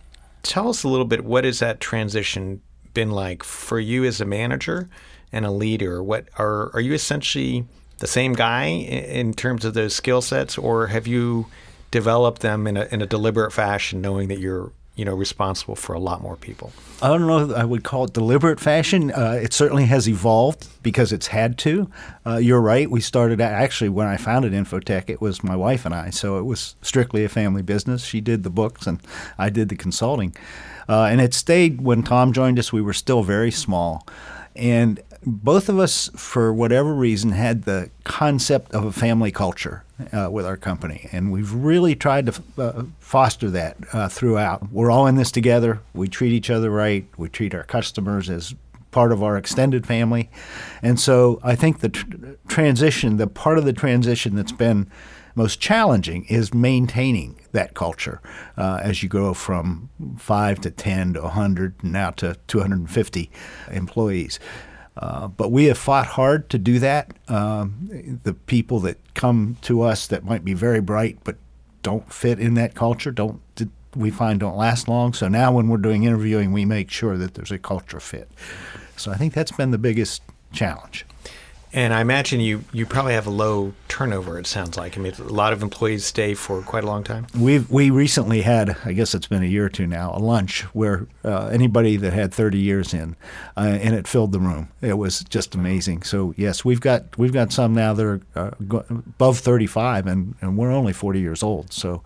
tell 0.41 0.69
us 0.69 0.83
a 0.83 0.89
little 0.89 1.05
bit. 1.05 1.23
What 1.23 1.45
has 1.45 1.59
that 1.59 1.79
transition 1.79 2.61
been 2.95 3.11
like 3.11 3.43
for 3.43 3.79
you 3.79 4.05
as 4.05 4.19
a 4.19 4.25
manager 4.25 4.89
and 5.31 5.45
a 5.45 5.51
leader? 5.51 6.01
What 6.01 6.29
are 6.39 6.71
are 6.73 6.81
you 6.81 6.93
essentially 6.93 7.65
the 7.99 8.07
same 8.07 8.33
guy 8.33 8.65
in 8.65 9.33
terms 9.33 9.65
of 9.65 9.73
those 9.73 9.95
skill 9.95 10.21
sets, 10.21 10.57
or 10.57 10.87
have 10.87 11.07
you 11.07 11.47
developed 11.91 12.41
them 12.41 12.67
in 12.67 12.77
a, 12.77 12.85
in 12.91 13.01
a 13.01 13.05
deliberate 13.05 13.53
fashion, 13.53 14.01
knowing 14.01 14.27
that 14.27 14.39
you're 14.39 14.71
you 14.95 15.03
know 15.03 15.13
responsible 15.13 15.75
for 15.75 15.93
a 15.93 15.99
lot 15.99 16.21
more 16.21 16.35
people? 16.35 16.71
I 17.01 17.07
don't 17.07 17.27
know. 17.27 17.53
I 17.53 17.63
would 17.63 17.83
call 17.83 18.05
it 18.05 18.13
deliberate 18.13 18.59
fashion. 18.59 19.11
Uh, 19.11 19.39
it 19.41 19.53
certainly 19.53 19.85
has 19.85 20.07
evolved 20.07 20.67
because 20.83 21.11
it's 21.11 21.27
had 21.27 21.57
to. 21.59 21.89
Uh, 22.25 22.37
you're 22.37 22.61
right. 22.61 22.89
We 22.89 23.01
started 23.01 23.41
actually 23.41 23.89
when 23.89 24.07
I 24.07 24.17
founded 24.17 24.53
Infotech. 24.53 25.09
It 25.09 25.21
was 25.21 25.43
my 25.43 25.55
wife 25.55 25.85
and 25.85 25.93
I, 25.93 26.09
so 26.09 26.37
it 26.37 26.43
was 26.43 26.75
strictly 26.81 27.23
a 27.23 27.29
family 27.29 27.61
business. 27.61 28.03
She 28.03 28.21
did 28.21 28.43
the 28.43 28.49
books 28.49 28.87
and 28.87 29.01
I 29.37 29.49
did 29.49 29.69
the 29.69 29.75
consulting, 29.75 30.35
uh, 30.89 31.03
and 31.03 31.21
it 31.21 31.33
stayed. 31.33 31.81
When 31.81 32.03
Tom 32.03 32.33
joined 32.33 32.59
us, 32.59 32.71
we 32.73 32.81
were 32.81 32.93
still 32.93 33.23
very 33.23 33.51
small, 33.51 34.07
and 34.55 35.01
both 35.25 35.70
of 35.70 35.79
us, 35.79 36.10
for 36.15 36.53
whatever 36.53 36.94
reason, 36.94 37.32
had 37.32 37.63
the 37.63 37.89
concept 38.03 38.72
of 38.74 38.86
a 38.86 38.91
family 38.91 39.32
culture 39.32 39.84
uh, 40.12 40.29
with 40.32 40.46
our 40.46 40.58
company, 40.58 41.10
and 41.12 41.32
we've 41.32 41.53
really 41.53 41.96
tried 41.96 42.27
to 42.27 42.44
uh, 42.58 42.84
foster 43.00 43.50
that 43.50 43.77
uh, 43.94 44.08
throughout. 44.08 44.72
We're 44.72 44.91
all 44.91 45.08
in 45.08 45.15
this 45.15 45.32
together. 45.32 45.82
We 45.94 46.08
treat 46.08 46.32
each 46.32 46.50
other 46.50 46.70
right. 46.70 47.05
We 47.17 47.29
treat 47.29 47.55
our 47.55 47.63
customers 47.63 48.29
as 48.29 48.53
part 48.91 49.12
of 49.12 49.24
our 49.24 49.38
extended 49.38 49.88
family, 49.88 50.29
and 50.82 51.00
so 51.00 51.39
I 51.44 51.55
think 51.55 51.79
the 51.79 51.89
tr- 51.89 52.05
transition, 52.48 53.17
the 53.17 53.27
part 53.27 53.58
of 53.58 53.65
the 53.65 53.74
transition 53.74 54.36
that's 54.36 54.51
been 54.51 54.89
most 55.36 55.60
challenging 55.60 56.25
is 56.25 56.53
maintaining 56.53 57.39
that 57.51 57.74
culture 57.74 58.22
uh, 58.58 58.79
as 58.82 59.03
you 59.03 59.10
go 59.10 59.34
from 59.34 59.89
five 60.17 60.62
to 60.62 60.72
10 60.72 61.15
to 61.15 61.22
100 61.24 61.84
now 61.84 62.10
to 62.12 62.38
250 62.48 63.29
employees. 63.70 64.39
Uh, 64.97 65.27
but 65.27 65.51
we 65.51 65.65
have 65.65 65.77
fought 65.77 66.07
hard 66.07 66.49
to 66.49 66.57
do 66.57 66.79
that. 66.79 67.11
Um, 67.27 68.19
the 68.23 68.33
people 68.33 68.79
that 68.81 68.97
come 69.13 69.57
to 69.63 69.81
us 69.81 70.07
that 70.07 70.23
might 70.23 70.45
be 70.45 70.53
very 70.53 70.79
bright 70.79 71.17
but 71.23 71.35
don't 71.83 72.11
fit 72.11 72.39
in 72.39 72.55
that 72.55 72.73
culture 72.73 73.11
don't 73.11 73.41
we 73.95 74.11
find 74.11 74.39
don't 74.39 74.57
last 74.57 74.87
long. 74.87 75.13
So 75.13 75.27
now 75.27 75.51
when 75.51 75.67
we're 75.69 75.77
doing 75.77 76.03
interviewing, 76.03 76.51
we 76.51 76.65
make 76.65 76.91
sure 76.91 77.17
that 77.17 77.33
there's 77.33 77.51
a 77.51 77.57
culture 77.57 77.99
fit. 77.99 78.29
So 78.97 79.11
I 79.11 79.15
think 79.15 79.33
that's 79.33 79.51
been 79.51 79.71
the 79.71 79.77
biggest 79.77 80.21
challenge. 80.51 81.05
And 81.73 81.93
I 81.93 82.01
imagine 82.01 82.39
you, 82.39 82.63
you 82.71 82.85
probably 82.85 83.13
have 83.13 83.27
a 83.27 83.31
low 83.31 83.73
turnover. 83.88 84.39
It 84.39 84.48
sounds 84.48 84.77
like. 84.77 84.98
I 84.98 85.01
mean, 85.01 85.13
a 85.20 85.24
lot 85.24 85.54
of 85.54 85.62
employees 85.62 86.06
stay 86.06 86.34
for 86.34 86.62
quite 86.62 86.84
a 86.84 86.88
long 86.88 87.04
time. 87.04 87.27
We 87.38 87.60
we 87.60 87.89
recently 87.89 88.42
had, 88.42 88.77
I 88.86 88.94
guess 88.94 89.13
it's 89.13 89.27
been 89.27 89.44
a 89.44 89.48
year 89.48 89.65
or 89.65 89.70
two 89.70 89.88
now, 89.88 90.13
a 90.15 90.20
lunch 90.20 90.62
where 90.74 91.08
uh, 91.24 91.48
anybody 91.48 91.98
that 91.98 92.13
had 92.13 92.34
30 92.34 92.58
years 92.58 92.94
in, 92.94 93.15
uh, 93.58 93.77
and 93.82 93.96
it 93.96 94.08
filled 94.08 94.32
the 94.32 94.39
room. 94.39 94.70
It 94.82 94.98
was 94.98 95.24
just 95.24 95.56
amazing. 95.56 96.04
So 96.04 96.34
yes, 96.38 96.63
we've 96.65 96.82
got 96.82 97.18
we've 97.18 97.34
got 97.34 97.51
some 97.51 97.74
now 97.74 97.94
that 97.94 98.06
are 98.06 98.22
uh, 98.36 98.51
above 98.89 99.39
35, 99.39 100.08
and, 100.08 100.36
and 100.42 100.58
we're 100.58 100.72
only 100.72 100.94
40 100.94 101.20
years 101.20 101.44
old. 101.44 101.72
So 101.72 102.04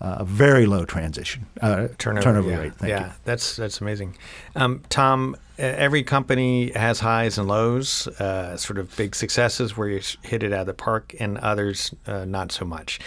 uh, 0.00 0.22
very 0.22 0.64
low 0.66 0.84
transition 0.84 1.46
uh, 1.60 1.88
turnover, 1.98 2.22
turnover 2.22 2.50
yeah. 2.50 2.58
rate. 2.58 2.74
Thank 2.76 2.90
yeah, 2.90 3.06
you. 3.06 3.12
that's 3.24 3.56
that's 3.56 3.80
amazing. 3.80 4.16
Um, 4.54 4.82
Tom, 4.88 5.36
every 5.58 6.04
company 6.04 6.70
has 6.72 7.00
highs 7.00 7.36
and 7.36 7.48
lows, 7.48 8.06
uh, 8.06 8.56
sort 8.56 8.78
of 8.78 8.96
big 8.96 9.16
successes 9.16 9.76
where 9.76 9.88
you 9.88 10.00
hit 10.22 10.42
it 10.42 10.52
out 10.52 10.60
of 10.60 10.66
the 10.66 10.74
park, 10.74 11.16
and 11.18 11.27
others 11.36 11.94
uh, 12.06 12.24
not 12.24 12.50
so 12.50 12.64
much. 12.64 12.98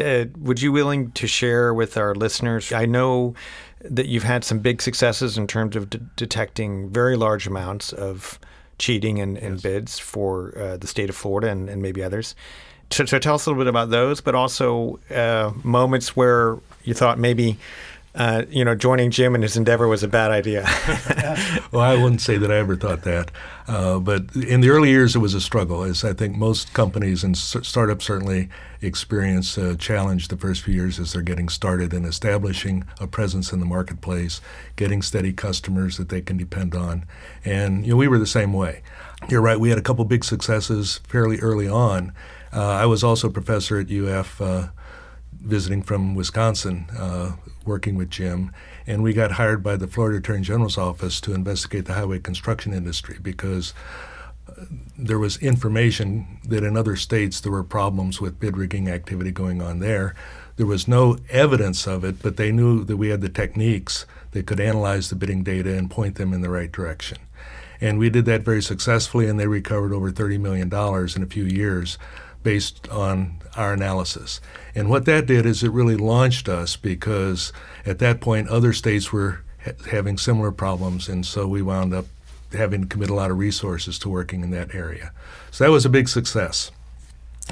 Uh, 0.00 0.26
would 0.38 0.60
you 0.60 0.72
willing 0.72 1.12
to 1.12 1.26
share 1.26 1.72
with 1.72 1.96
our 1.96 2.14
listeners? 2.14 2.72
I 2.72 2.84
know 2.84 3.34
that 3.82 4.06
you've 4.06 4.24
had 4.24 4.44
some 4.44 4.58
big 4.58 4.82
successes 4.82 5.38
in 5.38 5.46
terms 5.46 5.76
of 5.76 5.88
de- 5.88 5.98
detecting 6.16 6.90
very 6.90 7.16
large 7.16 7.46
amounts 7.46 7.92
of 7.92 8.38
cheating 8.78 9.20
and, 9.20 9.36
and 9.38 9.54
yes. 9.54 9.62
bids 9.62 9.98
for 9.98 10.56
uh, 10.58 10.76
the 10.76 10.86
state 10.86 11.08
of 11.08 11.16
Florida 11.16 11.48
and, 11.48 11.68
and 11.68 11.80
maybe 11.80 12.02
others. 12.02 12.34
So, 12.90 13.04
so, 13.04 13.18
tell 13.18 13.34
us 13.34 13.46
a 13.46 13.50
little 13.50 13.62
bit 13.62 13.68
about 13.68 13.90
those, 13.90 14.20
but 14.20 14.34
also 14.34 14.98
uh, 15.10 15.52
moments 15.62 16.16
where 16.16 16.58
you 16.84 16.94
thought 16.94 17.18
maybe 17.18 17.58
uh, 18.14 18.44
you 18.48 18.64
know, 18.64 18.74
joining 18.74 19.10
Jim 19.10 19.34
in 19.34 19.42
his 19.42 19.56
endeavor 19.56 19.86
was 19.86 20.02
a 20.02 20.08
bad 20.08 20.30
idea. 20.30 20.62
well, 21.72 21.82
I 21.82 21.94
wouldn't 21.94 22.20
say 22.20 22.36
that 22.38 22.50
I 22.50 22.56
ever 22.56 22.74
thought 22.74 23.02
that. 23.02 23.30
Uh, 23.66 23.98
but 23.98 24.34
in 24.34 24.60
the 24.60 24.70
early 24.70 24.88
years, 24.88 25.14
it 25.14 25.18
was 25.18 25.34
a 25.34 25.40
struggle, 25.40 25.82
as 25.82 26.02
I 26.02 26.14
think 26.14 26.36
most 26.36 26.72
companies 26.72 27.22
and 27.22 27.36
startups 27.36 28.06
certainly 28.06 28.48
experience 28.80 29.58
a 29.58 29.76
challenge 29.76 30.28
the 30.28 30.36
first 30.36 30.62
few 30.62 30.74
years 30.74 30.98
as 30.98 31.12
they're 31.12 31.22
getting 31.22 31.48
started 31.48 31.92
and 31.92 32.06
establishing 32.06 32.84
a 32.98 33.06
presence 33.06 33.52
in 33.52 33.60
the 33.60 33.66
marketplace, 33.66 34.40
getting 34.76 35.02
steady 35.02 35.32
customers 35.32 35.98
that 35.98 36.08
they 36.08 36.22
can 36.22 36.36
depend 36.36 36.74
on. 36.74 37.04
And, 37.44 37.84
you 37.84 37.92
know, 37.92 37.96
we 37.96 38.08
were 38.08 38.18
the 38.18 38.26
same 38.26 38.52
way. 38.52 38.82
You're 39.28 39.42
right, 39.42 39.60
we 39.60 39.68
had 39.68 39.78
a 39.78 39.82
couple 39.82 40.04
big 40.06 40.24
successes 40.24 41.00
fairly 41.06 41.38
early 41.40 41.68
on. 41.68 42.12
Uh, 42.52 42.62
I 42.62 42.86
was 42.86 43.04
also 43.04 43.28
a 43.28 43.32
professor 43.32 43.78
at 43.78 43.90
UF 43.90 44.40
uh, 44.40 44.68
visiting 45.40 45.82
from 45.82 46.14
Wisconsin, 46.14 46.86
uh, 46.98 47.32
working 47.64 47.94
with 47.94 48.10
Jim, 48.10 48.52
and 48.86 49.02
we 49.02 49.12
got 49.12 49.32
hired 49.32 49.62
by 49.62 49.76
the 49.76 49.86
Florida 49.86 50.18
Attorney 50.18 50.42
General's 50.42 50.78
office 50.78 51.20
to 51.20 51.34
investigate 51.34 51.84
the 51.84 51.94
highway 51.94 52.18
construction 52.18 52.72
industry 52.72 53.18
because 53.22 53.74
uh, 54.48 54.64
there 54.98 55.18
was 55.18 55.36
information 55.38 56.38
that 56.44 56.64
in 56.64 56.76
other 56.76 56.96
states 56.96 57.40
there 57.40 57.52
were 57.52 57.64
problems 57.64 58.20
with 58.20 58.40
bid 58.40 58.56
rigging 58.56 58.88
activity 58.88 59.30
going 59.30 59.62
on 59.62 59.78
there. 59.78 60.14
There 60.56 60.66
was 60.66 60.88
no 60.88 61.18
evidence 61.30 61.86
of 61.86 62.02
it, 62.04 62.22
but 62.22 62.36
they 62.36 62.50
knew 62.50 62.82
that 62.84 62.96
we 62.96 63.10
had 63.10 63.20
the 63.20 63.28
techniques 63.28 64.06
that 64.32 64.46
could 64.46 64.60
analyze 64.60 65.08
the 65.08 65.16
bidding 65.16 65.44
data 65.44 65.76
and 65.76 65.90
point 65.90 66.16
them 66.16 66.32
in 66.32 66.40
the 66.40 66.50
right 66.50 66.72
direction. 66.72 67.18
And 67.80 67.98
we 67.98 68.10
did 68.10 68.24
that 68.24 68.42
very 68.42 68.62
successfully, 68.62 69.28
and 69.28 69.38
they 69.38 69.46
recovered 69.46 69.92
over 69.92 70.10
$30 70.10 70.40
million 70.40 70.66
in 70.66 71.22
a 71.22 71.26
few 71.26 71.44
years 71.44 71.96
based 72.42 72.88
on 72.88 73.38
our 73.56 73.72
analysis. 73.72 74.40
And 74.74 74.88
what 74.88 75.04
that 75.06 75.26
did 75.26 75.46
is 75.46 75.62
it 75.62 75.72
really 75.72 75.96
launched 75.96 76.48
us 76.48 76.76
because 76.76 77.52
at 77.84 77.98
that 77.98 78.20
point 78.20 78.48
other 78.48 78.72
states 78.72 79.12
were 79.12 79.42
ha- 79.64 79.72
having 79.90 80.16
similar 80.16 80.52
problems, 80.52 81.08
and 81.08 81.26
so 81.26 81.46
we 81.46 81.62
wound 81.62 81.92
up 81.92 82.06
having 82.52 82.82
to 82.82 82.86
commit 82.86 83.10
a 83.10 83.14
lot 83.14 83.30
of 83.30 83.38
resources 83.38 83.98
to 83.98 84.08
working 84.08 84.42
in 84.42 84.50
that 84.50 84.74
area. 84.74 85.12
So 85.50 85.64
that 85.64 85.70
was 85.70 85.84
a 85.84 85.90
big 85.90 86.08
success 86.08 86.70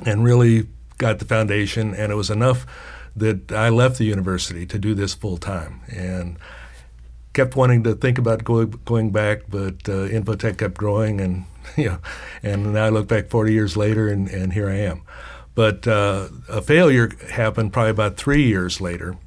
and 0.05 0.25
really 0.25 0.69
got 0.99 1.19
the 1.19 1.25
foundation, 1.25 1.95
and 1.95 2.13
it 2.13 2.17
was 2.17 2.31
enough 2.31 2.67
that 3.15 3.51
I 3.51 3.71
left 3.71 3.99
the 3.99 4.05
university 4.05 4.67
to 4.67 4.79
do 4.79 4.95
this 4.95 5.15
full 5.15 5.39
time. 5.39 5.81
And 5.89 6.37
kept 7.37 7.55
wanting 7.55 7.83
to 7.85 7.95
think 7.95 8.17
about 8.17 8.45
going, 8.45 8.71
going 8.87 9.11
back, 9.11 9.43
but 9.49 9.87
uh, 9.89 10.09
Infotech 10.09 10.57
kept 10.57 10.75
growing, 10.75 11.21
and 11.21 11.45
you 11.77 11.91
know, 11.91 11.99
and 12.43 12.73
now 12.73 12.87
I 12.87 12.89
look 12.89 13.09
back 13.09 13.29
40 13.29 13.53
years 13.53 13.77
later, 13.77 14.09
and, 14.09 14.27
and 14.29 14.55
here 14.55 14.71
I 14.71 14.77
am. 14.77 15.03
But 15.55 15.87
uh, 15.87 16.29
a 16.49 16.63
failure 16.63 17.13
happened 17.31 17.75
probably 17.75 17.91
about 17.91 18.17
three 18.17 18.45
years 18.45 18.81
later. 18.81 19.19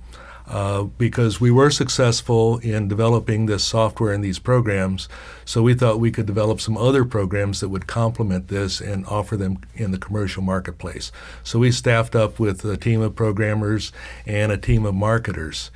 Uh, 0.48 0.82
because 0.98 1.40
we 1.40 1.52
were 1.52 1.70
successful 1.70 2.58
in 2.58 2.88
developing 2.88 3.46
this 3.46 3.64
software 3.64 4.12
and 4.12 4.24
these 4.24 4.40
programs. 4.40 5.08
So 5.46 5.62
we 5.62 5.76
thought 5.76 6.00
we 6.00 6.10
could 6.10 6.26
develop 6.26 6.60
some 6.60 6.76
other 6.76 7.06
programs 7.06 7.60
that 7.60 7.70
would 7.70 7.86
complement 7.86 8.48
this 8.48 8.82
and 8.82 9.06
offer 9.06 9.38
them 9.38 9.60
in 9.76 9.92
the 9.92 10.00
commercial 10.00 10.42
marketplace. 10.42 11.12
So 11.44 11.60
we 11.60 11.72
staffed 11.72 12.16
up 12.16 12.40
with 12.40 12.66
a 12.66 12.78
team 12.78 13.00
of 13.00 13.16
programmers 13.16 13.92
and 14.26 14.52
a 14.52 14.58
team 14.58 14.88
of 14.88 14.96
marketers 14.96 15.70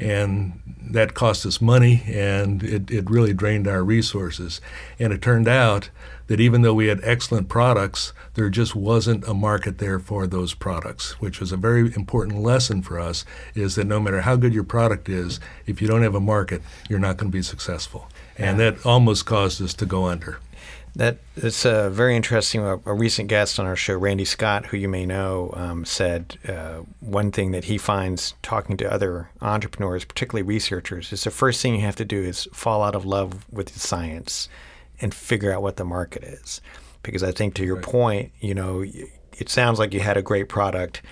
and 0.00 0.60
that 0.90 1.14
cost 1.14 1.46
us 1.46 1.60
money 1.60 2.02
and 2.06 2.62
it, 2.62 2.90
it 2.90 3.08
really 3.08 3.32
drained 3.32 3.68
our 3.68 3.84
resources. 3.84 4.60
And 4.98 5.12
it 5.12 5.22
turned 5.22 5.46
out 5.46 5.90
that 6.26 6.40
even 6.40 6.62
though 6.62 6.74
we 6.74 6.86
had 6.86 7.00
excellent 7.02 7.48
products, 7.48 8.12
there 8.34 8.48
just 8.48 8.74
wasn't 8.74 9.26
a 9.26 9.34
market 9.34 9.78
there 9.78 9.98
for 9.98 10.26
those 10.26 10.54
products, 10.54 11.20
which 11.20 11.40
was 11.40 11.52
a 11.52 11.56
very 11.56 11.92
important 11.94 12.40
lesson 12.40 12.82
for 12.82 12.98
us 12.98 13.24
is 13.54 13.74
that 13.74 13.86
no 13.86 14.00
matter 14.00 14.22
how 14.22 14.36
good 14.36 14.54
your 14.54 14.64
product 14.64 15.08
is, 15.08 15.38
if 15.66 15.82
you 15.82 15.88
don't 15.88 16.02
have 16.02 16.14
a 16.14 16.20
market, 16.20 16.62
you're 16.88 16.98
not 16.98 17.16
going 17.16 17.30
to 17.30 17.36
be 17.36 17.42
successful. 17.42 18.08
And 18.38 18.58
that 18.58 18.86
almost 18.86 19.26
caused 19.26 19.60
us 19.60 19.74
to 19.74 19.86
go 19.86 20.06
under. 20.06 20.38
That 20.96 21.18
it's 21.36 21.64
a 21.64 21.88
very 21.88 22.16
interesting. 22.16 22.62
A, 22.62 22.74
a, 22.84 22.92
recent 22.92 23.28
guest 23.28 23.60
on 23.60 23.66
our 23.66 23.76
show, 23.76 23.96
Randy 23.96 24.24
Scott, 24.24 24.66
who 24.66 24.76
you 24.76 24.88
may 24.88 25.06
know, 25.06 25.52
um, 25.54 25.84
said 25.84 26.36
uh, 26.48 26.80
one 26.98 27.30
thing 27.30 27.52
that 27.52 27.64
he 27.64 27.78
finds 27.78 28.34
talking 28.42 28.76
to 28.78 28.92
other 28.92 29.30
entrepreneurs, 29.40 30.04
particularly 30.04 30.42
researchers, 30.42 31.12
is 31.12 31.24
the 31.24 31.30
first 31.30 31.62
thing 31.62 31.76
you 31.76 31.82
have 31.82 31.96
to 31.96 32.04
do 32.04 32.20
is 32.22 32.48
fall 32.52 32.82
out 32.82 32.94
of 32.94 33.04
love 33.04 33.46
with 33.52 33.68
the 33.68 33.78
science 33.78 34.48
and 35.00 35.14
figure 35.14 35.52
out 35.52 35.62
what 35.62 35.76
the 35.76 35.84
market 35.84 36.24
is. 36.24 36.60
Because 37.02 37.22
I 37.22 37.32
think 37.32 37.54
to 37.54 37.64
your 37.64 37.76
right. 37.76 37.84
point, 37.84 38.32
you 38.40 38.54
know, 38.54 38.84
it 39.32 39.48
sounds 39.48 39.78
like 39.78 39.94
you 39.94 40.00
had 40.00 40.16
a 40.16 40.22
great 40.22 40.48
product, 40.48 41.02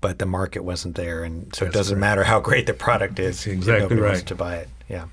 but 0.00 0.18
the 0.18 0.26
market 0.26 0.64
wasn't 0.64 0.96
there, 0.96 1.22
and 1.22 1.54
so 1.54 1.64
That's 1.64 1.74
it 1.74 1.78
doesn't 1.78 1.96
right. 1.96 2.00
matter 2.00 2.24
how 2.24 2.40
great 2.40 2.66
the 2.66 2.74
product 2.74 3.18
is. 3.18 3.46
Exactly 3.46 3.82
nobody 3.82 4.00
right. 4.00 4.08
wants 4.08 4.22
to 4.24 4.34
buy 4.34 4.56
it. 4.56 4.68
Yeah. 4.88 5.06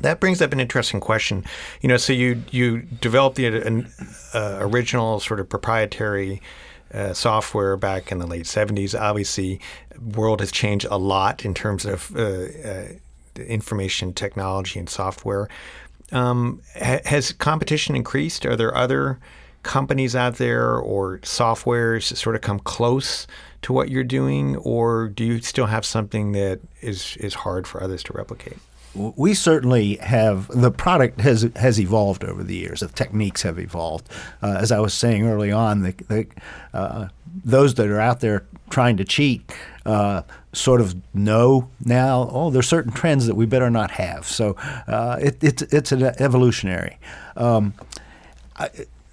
That 0.00 0.20
brings 0.20 0.42
up 0.42 0.52
an 0.52 0.60
interesting 0.60 1.00
question. 1.00 1.44
You 1.80 1.88
know, 1.88 1.96
so 1.96 2.12
you 2.12 2.42
you 2.50 2.82
developed 2.82 3.36
the 3.36 3.86
uh, 4.34 4.58
original 4.60 5.20
sort 5.20 5.40
of 5.40 5.48
proprietary 5.48 6.42
uh, 6.92 7.12
software 7.12 7.76
back 7.76 8.12
in 8.12 8.18
the 8.18 8.26
late 8.26 8.44
'70s. 8.44 8.98
Obviously, 8.98 9.60
the 9.90 10.18
world 10.18 10.40
has 10.40 10.52
changed 10.52 10.86
a 10.90 10.98
lot 10.98 11.44
in 11.44 11.54
terms 11.54 11.84
of 11.84 12.14
uh, 12.16 12.46
uh 12.64 12.84
information 13.36 14.12
technology 14.14 14.78
and 14.78 14.88
software. 14.88 15.48
Um, 16.12 16.62
ha- 16.74 17.00
has 17.04 17.32
competition 17.32 17.96
increased? 17.96 18.46
Are 18.46 18.56
there 18.56 18.74
other 18.74 19.18
companies 19.62 20.14
out 20.14 20.36
there 20.36 20.76
or 20.76 21.18
softwares 21.18 22.08
that 22.08 22.16
sort 22.16 22.36
of 22.36 22.40
come 22.40 22.60
close 22.60 23.26
to 23.62 23.72
what 23.72 23.90
you're 23.90 24.04
doing, 24.04 24.56
or 24.58 25.08
do 25.08 25.24
you 25.24 25.40
still 25.40 25.66
have 25.66 25.84
something 25.84 26.32
that 26.32 26.60
is 26.80 27.16
is 27.16 27.34
hard 27.34 27.66
for 27.66 27.82
others 27.82 28.02
to 28.04 28.12
replicate? 28.12 28.58
We 28.96 29.34
certainly 29.34 29.96
have 29.96 30.48
the 30.48 30.70
product 30.70 31.20
has 31.20 31.48
has 31.56 31.78
evolved 31.78 32.24
over 32.24 32.42
the 32.42 32.56
years. 32.56 32.80
The 32.80 32.88
techniques 32.88 33.42
have 33.42 33.58
evolved. 33.58 34.08
Uh, 34.42 34.56
as 34.58 34.72
I 34.72 34.80
was 34.80 34.94
saying 34.94 35.26
early 35.26 35.52
on, 35.52 35.82
the, 35.82 35.92
the, 36.08 36.26
uh, 36.72 37.08
those 37.44 37.74
that 37.74 37.88
are 37.88 38.00
out 38.00 38.20
there 38.20 38.46
trying 38.70 38.96
to 38.96 39.04
cheat 39.04 39.52
uh, 39.84 40.22
sort 40.52 40.80
of 40.80 40.96
know 41.14 41.68
now. 41.84 42.28
Oh, 42.32 42.50
there's 42.50 42.68
certain 42.68 42.92
trends 42.92 43.26
that 43.26 43.34
we 43.34 43.46
better 43.46 43.70
not 43.70 43.90
have. 43.92 44.26
So 44.26 44.56
uh, 44.86 45.18
it, 45.20 45.42
it's 45.42 45.62
it's 45.62 45.92
an 45.92 46.02
evolutionary. 46.02 46.98
Um, 47.36 47.74
I, 48.56 48.70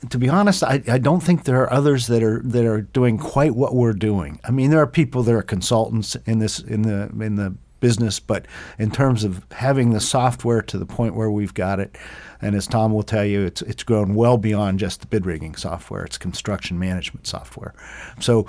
to 0.10 0.18
be 0.18 0.30
honest, 0.30 0.64
I, 0.64 0.82
I 0.88 0.98
don't 0.98 1.22
think 1.22 1.46
there 1.46 1.62
are 1.62 1.72
others 1.72 2.08
that 2.08 2.24
are 2.24 2.42
that 2.44 2.66
are 2.66 2.82
doing 2.82 3.18
quite 3.18 3.56
what 3.56 3.76
we're 3.76 3.94
doing. 3.94 4.40
I 4.44 4.52
mean, 4.52 4.70
there 4.70 4.82
are 4.82 4.88
people 4.88 5.24
that 5.24 5.34
are 5.34 5.42
consultants 5.42 6.16
in 6.26 6.40
this 6.40 6.60
in 6.60 6.84
the 6.84 7.10
in 7.24 7.36
the 7.36 7.56
business, 7.84 8.18
but 8.18 8.46
in 8.80 8.90
terms 8.90 9.26
of 9.26 9.46
having 9.52 9.92
the 9.92 10.00
software 10.00 10.62
to 10.62 10.78
the 10.78 10.86
point 10.86 11.16
where 11.16 11.30
we've 11.30 11.54
got 11.54 11.82
it, 11.82 11.98
and 12.42 12.56
as 12.56 12.66
Tom 12.66 12.94
will 12.94 13.04
tell 13.04 13.26
you, 13.26 13.42
it's 13.42 13.62
it's 13.62 13.84
grown 13.84 14.16
well 14.16 14.38
beyond 14.38 14.80
just 14.80 15.02
the 15.02 15.08
bid 15.08 15.26
rigging 15.26 15.56
software. 15.56 16.06
It's 16.06 16.18
construction 16.18 16.80
management 16.80 17.28
software. 17.28 17.74
So 18.22 18.48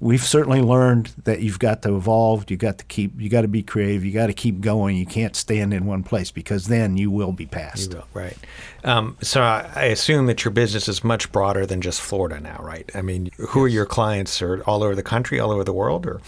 we've 0.00 0.22
certainly 0.22 0.62
learned 0.62 1.12
that 1.24 1.40
you've 1.40 1.58
got 1.58 1.82
to 1.82 1.94
evolve. 1.94 2.50
You 2.50 2.56
got 2.56 2.78
to 2.78 2.86
keep. 2.86 3.20
You 3.20 3.28
got 3.28 3.42
to 3.42 3.48
be 3.48 3.62
creative. 3.62 4.02
You 4.02 4.12
got 4.12 4.28
to 4.28 4.32
keep 4.32 4.62
going. 4.62 4.96
You 4.96 5.04
can't 5.04 5.36
stand 5.36 5.74
in 5.74 5.84
one 5.84 6.02
place 6.02 6.30
because 6.30 6.68
then 6.68 6.96
you 6.96 7.10
will 7.10 7.32
be 7.32 7.44
passed. 7.44 7.92
Will, 7.92 8.06
right. 8.14 8.38
Um, 8.82 9.18
so 9.20 9.42
I, 9.42 9.70
I, 9.74 9.84
assume 9.84 10.24
that 10.26 10.42
your 10.42 10.52
business 10.52 10.88
is 10.88 11.04
much 11.04 11.30
broader 11.32 11.66
than 11.66 11.82
just 11.82 12.00
Florida 12.00 12.40
now, 12.40 12.60
right? 12.62 12.90
I 12.94 13.02
mean, 13.02 13.30
who 13.36 13.60
yes. 13.60 13.64
are 13.66 13.68
your 13.68 13.86
clients? 13.86 14.40
Are 14.40 14.62
all 14.62 14.82
over 14.82 14.94
the 14.94 15.02
country, 15.02 15.38
all 15.38 15.50
over 15.50 15.64
the 15.64 15.72
world, 15.74 16.06
or 16.06 16.22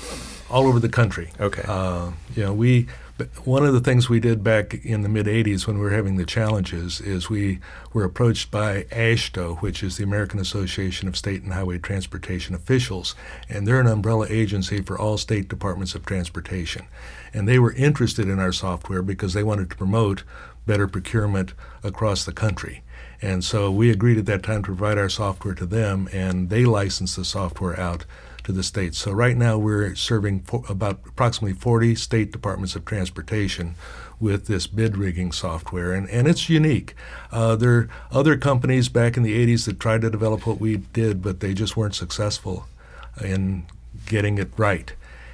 all 0.50 0.66
over 0.66 0.78
the 0.78 0.88
country? 0.88 1.30
Okay. 1.40 1.62
Uh, 1.66 2.12
you 2.34 2.44
know, 2.44 2.52
we 2.52 2.88
one 3.44 3.64
of 3.64 3.72
the 3.72 3.80
things 3.80 4.08
we 4.08 4.18
did 4.18 4.42
back 4.42 4.74
in 4.84 5.02
the 5.02 5.08
mid 5.08 5.26
80s 5.26 5.68
when 5.68 5.76
we 5.76 5.84
were 5.84 5.92
having 5.92 6.16
the 6.16 6.26
challenges 6.26 7.00
is 7.00 7.30
we 7.30 7.60
were 7.92 8.02
approached 8.02 8.50
by 8.50 8.82
AASHTO, 8.90 9.62
which 9.62 9.84
is 9.84 9.96
the 9.96 10.02
American 10.02 10.40
Association 10.40 11.06
of 11.06 11.16
State 11.16 11.44
and 11.44 11.52
Highway 11.52 11.78
Transportation 11.78 12.56
Officials, 12.56 13.14
and 13.48 13.68
they're 13.68 13.80
an 13.80 13.86
umbrella 13.86 14.26
agency 14.28 14.82
for 14.82 14.98
all 14.98 15.16
state 15.16 15.48
departments 15.48 15.94
of 15.94 16.04
transportation. 16.04 16.86
And 17.32 17.46
they 17.46 17.60
were 17.60 17.72
interested 17.74 18.28
in 18.28 18.40
our 18.40 18.52
software 18.52 19.02
because 19.02 19.32
they 19.32 19.44
wanted 19.44 19.70
to 19.70 19.76
promote 19.76 20.24
better 20.66 20.88
procurement 20.88 21.54
across 21.84 22.24
the 22.24 22.32
country. 22.32 22.82
And 23.22 23.44
so 23.44 23.70
we 23.70 23.90
agreed 23.90 24.18
at 24.18 24.26
that 24.26 24.42
time 24.42 24.62
to 24.62 24.74
provide 24.74 24.98
our 24.98 25.08
software 25.08 25.54
to 25.54 25.66
them, 25.66 26.08
and 26.12 26.50
they 26.50 26.64
licensed 26.64 27.14
the 27.14 27.24
software 27.24 27.78
out 27.78 28.04
to 28.44 28.52
the 28.52 28.62
states. 28.62 28.98
So 28.98 29.12
right 29.12 29.36
now 29.36 29.58
we're 29.58 29.94
serving 29.94 30.44
about 30.68 31.00
approximately 31.06 31.58
40 31.58 31.94
state 31.94 32.30
departments 32.30 32.76
of 32.76 32.84
transportation 32.84 33.74
with 34.20 34.46
this 34.46 34.66
bid 34.66 34.96
rigging 34.96 35.33
software, 35.33 35.92
and, 35.92 36.09
and 36.09 36.28
it's 36.28 36.48
unique. 36.48 36.94
Uh, 37.33 37.57
there 37.57 37.72
are 37.72 37.88
other 38.12 38.37
companies 38.37 38.88
back 38.88 39.16
in 39.16 39.22
the 39.22 39.35
80s 39.46 39.66
that 39.66 39.80
tried 39.80 40.02
to 40.02 40.11
develop 40.11 40.46
what 40.46 40.61
we 40.61 40.76
did, 40.76 41.22
but 41.22 41.40
they 41.40 41.52
just 41.52 41.76
weren't 41.76 41.94
successful 41.94 42.66
in 43.22 43.66
getting 44.07 44.38
it 44.38 44.50
right. 44.57 44.92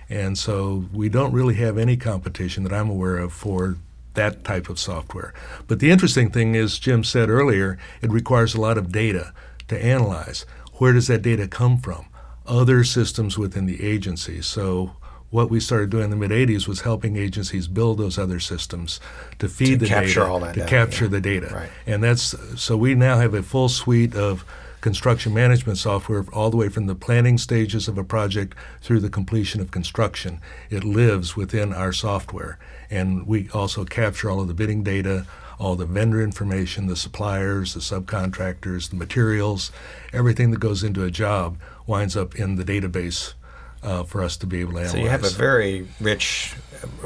And 0.08 0.36
so 0.36 0.86
we 0.92 1.08
don't 1.08 1.32
really 1.32 1.54
have 1.54 1.78
any 1.78 1.96
competition 1.96 2.64
that 2.64 2.72
I'm 2.72 2.90
aware 2.90 3.18
of 3.18 3.32
for 3.32 3.76
that 4.14 4.42
type 4.44 4.68
of 4.68 4.78
software. 4.78 5.32
But 5.68 5.78
the 5.78 5.90
interesting 5.90 6.30
thing 6.30 6.54
is, 6.54 6.78
Jim 6.78 7.04
said 7.04 7.28
earlier, 7.28 7.78
it 8.02 8.10
requires 8.10 8.54
a 8.54 8.60
lot 8.60 8.76
of 8.76 8.90
data 8.90 9.32
to 9.68 9.84
analyze. 9.84 10.46
Where 10.74 10.92
does 10.92 11.06
that 11.06 11.22
data 11.22 11.46
come 11.46 11.78
from? 11.78 12.06
Other 12.50 12.84
systems 12.84 13.38
within 13.38 13.66
the 13.66 13.82
agency. 13.82 14.42
So 14.42 14.96
what 15.30 15.48
we 15.48 15.60
started 15.60 15.90
doing 15.90 16.04
in 16.04 16.10
the 16.10 16.16
mid 16.16 16.32
80s 16.32 16.66
was 16.66 16.80
helping 16.80 17.16
agencies 17.16 17.68
build 17.68 17.98
those 17.98 18.18
other 18.18 18.40
systems 18.40 19.00
to 19.38 19.48
feed 19.48 19.66
to 19.66 19.76
the 19.76 19.86
capture 19.86 20.20
data, 20.20 20.30
all 20.30 20.40
that 20.40 20.54
to 20.54 20.60
data, 20.60 20.70
capture 20.70 21.04
yeah. 21.04 21.10
the 21.10 21.20
data. 21.20 21.50
Right. 21.52 21.70
And 21.86 22.02
that's 22.02 22.34
so 22.60 22.76
we 22.76 22.94
now 22.94 23.18
have 23.18 23.32
a 23.32 23.42
full 23.42 23.68
suite 23.68 24.14
of 24.14 24.44
construction 24.80 25.32
management 25.32 25.78
software 25.78 26.24
all 26.32 26.50
the 26.50 26.56
way 26.56 26.68
from 26.68 26.86
the 26.86 26.94
planning 26.94 27.38
stages 27.38 27.86
of 27.86 27.98
a 27.98 28.04
project 28.04 28.56
through 28.80 29.00
the 29.00 29.10
completion 29.10 29.60
of 29.60 29.70
construction. 29.70 30.40
It 30.70 30.84
lives 30.84 31.36
within 31.36 31.72
our 31.72 31.92
software. 31.92 32.58
And 32.90 33.26
we 33.26 33.48
also 33.50 33.84
capture 33.84 34.30
all 34.30 34.40
of 34.40 34.48
the 34.48 34.54
bidding 34.54 34.82
data, 34.82 35.26
all 35.58 35.76
the 35.76 35.84
vendor 35.84 36.22
information, 36.22 36.86
the 36.86 36.96
suppliers, 36.96 37.74
the 37.74 37.80
subcontractors, 37.80 38.88
the 38.88 38.96
materials, 38.96 39.70
everything 40.12 40.50
that 40.50 40.60
goes 40.60 40.82
into 40.82 41.04
a 41.04 41.10
job 41.10 41.58
winds 41.90 42.16
up 42.16 42.36
in 42.36 42.54
the 42.54 42.64
database 42.64 43.34
uh, 43.82 44.04
for 44.04 44.22
us 44.22 44.36
to 44.38 44.46
be 44.46 44.60
able 44.60 44.72
to 44.74 44.78
analyze. 44.78 44.92
So 44.92 44.98
you 44.98 45.08
have 45.08 45.24
a 45.24 45.28
very 45.30 45.88
rich, 46.00 46.54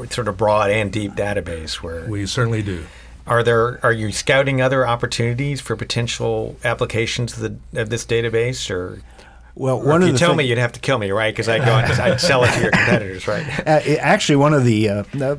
sort 0.09 0.27
of 0.29 0.37
broad 0.37 0.69
and 0.71 0.91
deep 0.91 1.13
database 1.13 1.81
where 1.81 2.07
we 2.07 2.25
certainly 2.27 2.61
do. 2.61 2.85
Are 3.27 3.41
there 3.41 3.83
are 3.83 3.91
you 3.91 4.11
scouting 4.11 4.61
other 4.61 4.85
opportunities 4.87 5.59
for 5.59 5.75
potential 5.75 6.55
applications 6.63 7.33
of, 7.33 7.39
the, 7.71 7.81
of 7.81 7.89
this 7.89 8.05
database 8.05 8.69
or? 8.69 9.01
Well, 9.55 9.81
one 9.81 10.01
if 10.01 10.03
of 10.03 10.07
you 10.07 10.13
the 10.13 10.19
tell 10.19 10.29
thing- 10.31 10.37
me, 10.37 10.45
you'd 10.47 10.57
have 10.59 10.73
to 10.73 10.79
kill 10.79 10.99
me, 10.99 11.09
right? 11.11 11.33
Because 11.33 11.47
I 11.49 11.57
go 11.59 11.71
and 11.77 11.91
I'd 11.99 12.21
sell 12.21 12.43
it 12.43 12.51
to 12.51 12.61
your 12.61 12.71
competitors, 12.79 13.25
right? 13.27 13.47
Uh, 13.65 13.79
actually, 13.99 14.35
one 14.35 14.53
of 14.53 14.65
the 14.65 14.89
uh, 14.89 15.03
uh, 15.19 15.37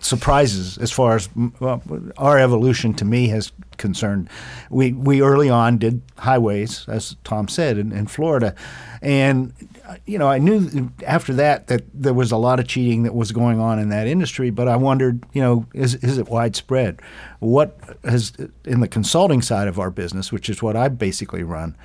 surprises 0.00 0.78
as 0.78 0.90
far 0.90 1.16
as 1.16 1.28
well, 1.60 1.82
our 2.16 2.38
evolution 2.38 2.94
to 2.94 3.04
me 3.04 3.28
has 3.28 3.52
concerned, 3.76 4.28
we 4.70 4.92
we 4.92 5.22
early 5.22 5.48
on 5.48 5.78
did 5.78 6.02
highways, 6.18 6.84
as 6.88 7.16
Tom 7.24 7.48
said, 7.48 7.78
in, 7.78 7.92
in 7.92 8.06
Florida, 8.06 8.54
and 9.00 9.52
you 10.06 10.18
know 10.18 10.28
I 10.28 10.38
knew 10.38 10.90
after 11.06 11.32
that 11.34 11.68
that 11.68 11.82
there 11.94 12.14
was 12.14 12.32
a 12.32 12.36
lot 12.36 12.60
of 12.60 12.68
cheating 12.68 13.04
that 13.04 13.14
was 13.14 13.32
going 13.32 13.60
on 13.60 13.78
in 13.78 13.88
that 13.90 14.06
industry, 14.06 14.50
but 14.50 14.68
I 14.68 14.76
wondered, 14.76 15.24
you 15.32 15.42
know, 15.42 15.66
is 15.74 15.94
is 15.96 16.18
it 16.18 16.28
widespread? 16.28 17.00
What 17.40 17.78
has 18.04 18.32
in 18.64 18.80
the 18.80 18.88
consulting 18.88 19.42
side 19.42 19.68
of 19.68 19.78
our 19.78 19.90
business, 19.90 20.32
which 20.32 20.50
is 20.50 20.62
what 20.62 20.76
I 20.76 20.88
basically 20.88 21.42
run, 21.42 21.76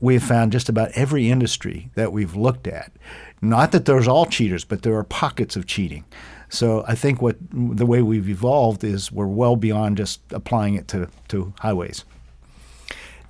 we 0.00 0.14
have 0.14 0.22
found 0.22 0.52
just 0.52 0.68
about 0.68 0.90
every 0.92 1.30
industry 1.30 1.90
that 1.94 2.12
we've 2.12 2.34
looked 2.34 2.66
at. 2.66 2.92
Not 3.40 3.72
that 3.72 3.84
there's 3.84 4.08
all 4.08 4.26
cheaters, 4.26 4.64
but 4.64 4.82
there 4.82 4.96
are 4.96 5.04
pockets 5.04 5.56
of 5.56 5.66
cheating. 5.66 6.04
So 6.48 6.84
I 6.86 6.94
think 6.94 7.20
what 7.20 7.36
the 7.50 7.86
way 7.86 8.02
we've 8.02 8.28
evolved 8.28 8.84
is 8.84 9.10
we're 9.10 9.26
well 9.26 9.56
beyond 9.56 9.96
just 9.96 10.20
applying 10.30 10.74
it 10.74 10.88
to, 10.88 11.08
to 11.28 11.52
highways. 11.60 12.04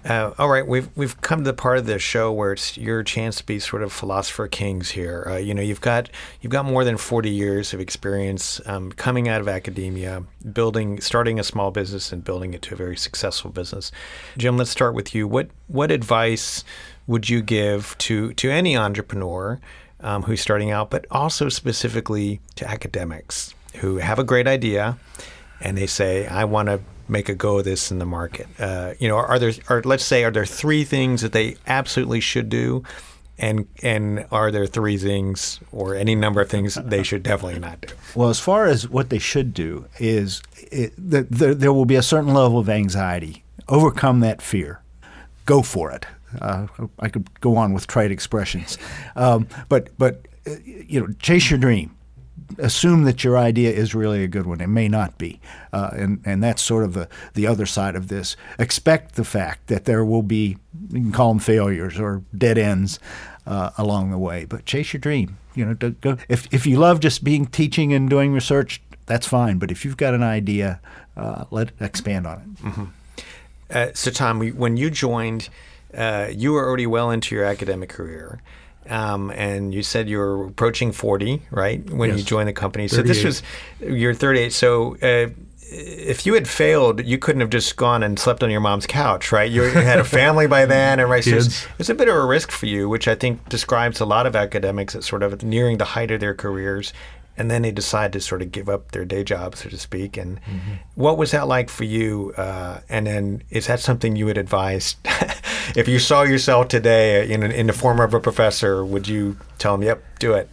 Uh, 0.04 0.32
all 0.38 0.48
right, 0.48 0.64
we've 0.64 0.88
we've 0.94 1.20
come 1.20 1.40
to 1.40 1.50
the 1.50 1.52
part 1.52 1.78
of 1.78 1.86
the 1.86 1.98
show 1.98 2.32
where 2.32 2.52
it's 2.52 2.76
your 2.76 3.02
chance 3.02 3.38
to 3.38 3.44
be 3.44 3.58
sort 3.58 3.82
of 3.82 3.92
philosopher 3.92 4.46
kings 4.46 4.90
here. 4.90 5.26
Uh, 5.28 5.36
you 5.36 5.52
know, 5.52 5.62
you've 5.62 5.80
got 5.80 6.08
you've 6.40 6.52
got 6.52 6.64
more 6.64 6.84
than 6.84 6.96
forty 6.96 7.30
years 7.30 7.74
of 7.74 7.80
experience 7.80 8.60
um, 8.66 8.92
coming 8.92 9.28
out 9.28 9.40
of 9.40 9.48
academia, 9.48 10.22
building, 10.52 11.00
starting 11.00 11.40
a 11.40 11.44
small 11.44 11.72
business 11.72 12.12
and 12.12 12.22
building 12.22 12.54
it 12.54 12.62
to 12.62 12.74
a 12.74 12.76
very 12.76 12.96
successful 12.96 13.50
business. 13.50 13.90
Jim, 14.38 14.56
let's 14.56 14.70
start 14.70 14.94
with 14.94 15.12
you. 15.12 15.26
What 15.26 15.50
what 15.66 15.90
advice 15.90 16.62
would 17.08 17.28
you 17.28 17.42
give 17.42 17.98
to 17.98 18.32
to 18.34 18.48
any 18.48 18.76
entrepreneur 18.76 19.60
um, 20.00 20.22
who's 20.24 20.40
starting 20.40 20.70
out, 20.70 20.90
but 20.90 21.06
also 21.10 21.48
specifically 21.48 22.40
to 22.56 22.68
academics 22.68 23.54
who 23.76 23.98
have 23.98 24.18
a 24.18 24.24
great 24.24 24.46
idea 24.46 24.98
and 25.60 25.76
they 25.76 25.86
say, 25.86 26.26
"I 26.26 26.44
want 26.44 26.68
to." 26.68 26.80
make 27.08 27.28
a 27.28 27.34
go 27.34 27.58
of 27.58 27.64
this 27.64 27.90
in 27.90 27.98
the 27.98 28.06
market? 28.06 28.48
Uh, 28.58 28.94
you 28.98 29.08
know, 29.08 29.16
are 29.16 29.38
there, 29.38 29.52
are, 29.68 29.82
let's 29.82 30.04
say, 30.04 30.24
are 30.24 30.30
there 30.30 30.46
three 30.46 30.84
things 30.84 31.22
that 31.22 31.32
they 31.32 31.56
absolutely 31.66 32.20
should 32.20 32.48
do? 32.48 32.82
And 33.38 33.68
and 33.82 34.26
are 34.32 34.50
there 34.50 34.66
three 34.66 34.96
things 34.96 35.60
or 35.70 35.94
any 35.94 36.14
number 36.14 36.40
of 36.40 36.48
things 36.48 36.76
they 36.76 37.02
should 37.02 37.22
definitely 37.22 37.60
not 37.60 37.82
do? 37.82 37.88
Well, 38.14 38.30
as 38.30 38.40
far 38.40 38.64
as 38.64 38.88
what 38.88 39.10
they 39.10 39.18
should 39.18 39.52
do 39.52 39.84
is, 39.98 40.42
it, 40.56 40.94
the, 40.96 41.24
the, 41.24 41.54
there 41.54 41.72
will 41.72 41.84
be 41.84 41.96
a 41.96 42.02
certain 42.02 42.32
level 42.32 42.58
of 42.58 42.70
anxiety 42.70 43.44
overcome 43.68 44.20
that 44.20 44.40
fear. 44.40 44.80
Go 45.44 45.60
for 45.60 45.90
it. 45.92 46.06
Uh, 46.40 46.66
I 46.98 47.08
could 47.08 47.40
go 47.40 47.56
on 47.56 47.72
with 47.72 47.86
trite 47.86 48.10
expressions, 48.10 48.78
um, 49.14 49.48
but 49.68 49.96
but 49.98 50.26
uh, 50.46 50.56
you 50.64 51.00
know, 51.00 51.12
chase 51.18 51.50
your 51.50 51.58
dream. 51.58 51.92
Assume 52.58 53.04
that 53.04 53.24
your 53.24 53.36
idea 53.36 53.70
is 53.70 53.94
really 53.94 54.22
a 54.22 54.28
good 54.28 54.46
one. 54.46 54.60
It 54.60 54.68
may 54.68 54.88
not 54.88 55.18
be, 55.18 55.40
uh, 55.72 55.90
and 55.92 56.20
and 56.24 56.42
that's 56.42 56.62
sort 56.62 56.84
of 56.84 56.92
the 56.92 57.08
the 57.34 57.46
other 57.46 57.66
side 57.66 57.96
of 57.96 58.08
this. 58.08 58.36
Expect 58.58 59.14
the 59.16 59.24
fact 59.24 59.66
that 59.66 59.84
there 59.84 60.04
will 60.04 60.22
be 60.22 60.56
you 60.90 61.00
can 61.00 61.12
call 61.12 61.30
them 61.30 61.38
failures 61.40 61.98
or 61.98 62.22
dead 62.36 62.58
ends 62.58 63.00
uh, 63.46 63.70
along 63.78 64.10
the 64.10 64.18
way, 64.18 64.44
but 64.44 64.64
chase 64.64 64.92
your 64.92 65.00
dream. 65.00 65.38
You 65.54 65.64
know, 65.64 65.74
go, 65.74 66.18
if 66.28 66.52
if 66.52 66.66
you 66.66 66.78
love 66.78 67.00
just 67.00 67.24
being 67.24 67.46
teaching 67.46 67.92
and 67.92 68.08
doing 68.10 68.32
research, 68.32 68.80
that's 69.06 69.26
fine. 69.26 69.58
But 69.58 69.70
if 69.70 69.84
you've 69.84 69.96
got 69.96 70.14
an 70.14 70.22
idea, 70.22 70.80
uh, 71.16 71.44
let 71.50 71.70
expand 71.80 72.26
on 72.26 72.38
it. 72.38 72.64
Mm-hmm. 72.64 72.84
Uh, 73.70 73.88
so, 73.94 74.10
Tom, 74.10 74.40
when 74.50 74.76
you 74.76 74.90
joined, 74.90 75.48
uh, 75.94 76.28
you 76.30 76.52
were 76.52 76.66
already 76.66 76.86
well 76.86 77.10
into 77.10 77.34
your 77.34 77.44
academic 77.44 77.88
career. 77.88 78.40
Um, 78.88 79.30
and 79.32 79.74
you 79.74 79.82
said 79.82 80.08
you 80.08 80.18
were 80.18 80.46
approaching 80.46 80.92
40, 80.92 81.42
right, 81.50 81.88
when 81.90 82.10
yes. 82.10 82.18
you 82.20 82.24
joined 82.24 82.48
the 82.48 82.52
company. 82.52 82.86
So 82.86 83.02
this 83.02 83.24
was 83.24 83.42
your 83.80 84.14
38. 84.14 84.52
So 84.52 84.96
uh, 85.02 85.30
if 85.68 86.24
you 86.24 86.34
had 86.34 86.46
failed, 86.46 87.04
you 87.04 87.18
couldn't 87.18 87.40
have 87.40 87.50
just 87.50 87.76
gone 87.76 88.02
and 88.02 88.18
slept 88.18 88.44
on 88.44 88.50
your 88.50 88.60
mom's 88.60 88.86
couch, 88.86 89.32
right? 89.32 89.50
You 89.50 89.62
had 89.62 89.98
a 89.98 90.04
family 90.04 90.46
by 90.46 90.66
then, 90.66 91.00
and 91.00 91.10
right, 91.10 91.24
so 91.24 91.36
it's, 91.36 91.66
it's, 91.78 91.88
a 91.88 91.94
bit 91.94 92.08
of 92.08 92.14
a 92.14 92.24
risk 92.24 92.52
for 92.52 92.66
you, 92.66 92.88
which 92.88 93.08
I 93.08 93.16
think 93.16 93.48
describes 93.48 94.00
a 94.00 94.06
lot 94.06 94.26
of 94.26 94.36
academics 94.36 94.94
at 94.94 95.02
sort 95.02 95.22
of 95.24 95.42
nearing 95.42 95.78
the 95.78 95.84
height 95.84 96.12
of 96.12 96.20
their 96.20 96.34
careers 96.34 96.92
and 97.36 97.50
then 97.50 97.62
they 97.62 97.70
decide 97.70 98.12
to 98.14 98.20
sort 98.20 98.42
of 98.42 98.52
give 98.52 98.68
up 98.68 98.92
their 98.92 99.04
day 99.04 99.24
job, 99.24 99.56
so 99.56 99.68
to 99.68 99.78
speak. 99.78 100.16
And 100.16 100.40
mm-hmm. 100.42 100.74
what 100.94 101.18
was 101.18 101.30
that 101.32 101.46
like 101.48 101.68
for 101.68 101.84
you? 101.84 102.32
Uh, 102.36 102.80
and 102.88 103.06
then 103.06 103.42
is 103.50 103.66
that 103.66 103.80
something 103.80 104.16
you 104.16 104.26
would 104.26 104.38
advise 104.38 104.96
if 105.76 105.88
you 105.88 105.98
saw 105.98 106.22
yourself 106.22 106.68
today 106.68 107.30
in, 107.30 107.42
in 107.42 107.66
the 107.66 107.72
form 107.72 108.00
of 108.00 108.14
a 108.14 108.20
professor? 108.20 108.84
Would 108.84 109.08
you 109.08 109.36
tell 109.58 109.76
them, 109.76 109.82
"Yep, 109.82 110.02
do 110.18 110.34
it"? 110.34 110.48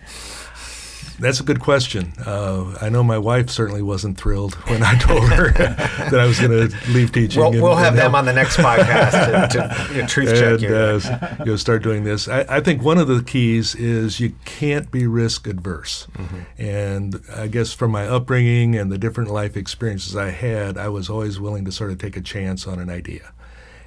That's 1.19 1.39
a 1.39 1.43
good 1.43 1.59
question. 1.59 2.13
Uh, 2.25 2.75
I 2.81 2.89
know 2.89 3.03
my 3.03 3.17
wife 3.17 3.49
certainly 3.49 3.81
wasn't 3.81 4.17
thrilled 4.17 4.55
when 4.67 4.83
I 4.83 4.97
told 4.97 5.29
her 5.29 5.51
that 5.51 6.19
I 6.19 6.25
was 6.25 6.39
going 6.39 6.69
to 6.69 6.91
leave 6.91 7.11
teaching. 7.11 7.41
Well, 7.41 7.51
and, 7.51 7.61
we'll 7.61 7.75
have 7.75 7.95
them 7.95 8.11
help. 8.11 8.15
on 8.15 8.25
the 8.25 8.33
next 8.33 8.57
podcast 8.57 9.51
to, 9.51 9.57
to 9.57 9.93
you 9.93 10.01
know, 10.01 10.07
truth 10.07 10.29
check 10.29 10.61
you. 10.61 10.75
Uh, 10.75 11.35
you 11.39 11.45
know, 11.45 11.55
start 11.55 11.83
doing 11.83 12.03
this. 12.03 12.27
I, 12.27 12.45
I, 12.49 12.59
think 12.59 12.81
one 12.81 12.97
of 12.97 13.07
the 13.07 13.21
keys 13.23 13.75
is 13.75 14.19
you 14.19 14.33
can't 14.45 14.89
be 14.91 15.07
risk 15.07 15.47
adverse. 15.47 16.07
Mm-hmm. 16.13 16.61
And 16.61 17.21
I 17.35 17.47
guess 17.47 17.73
from 17.73 17.91
my 17.91 18.07
upbringing 18.07 18.75
and 18.75 18.91
the 18.91 18.97
different 18.97 19.29
life 19.29 19.55
experiences 19.55 20.15
I 20.15 20.31
had, 20.31 20.77
I 20.77 20.89
was 20.89 21.09
always 21.09 21.39
willing 21.39 21.65
to 21.65 21.71
sort 21.71 21.91
of 21.91 21.99
take 21.99 22.17
a 22.17 22.21
chance 22.21 22.67
on 22.67 22.79
an 22.79 22.89
idea 22.89 23.33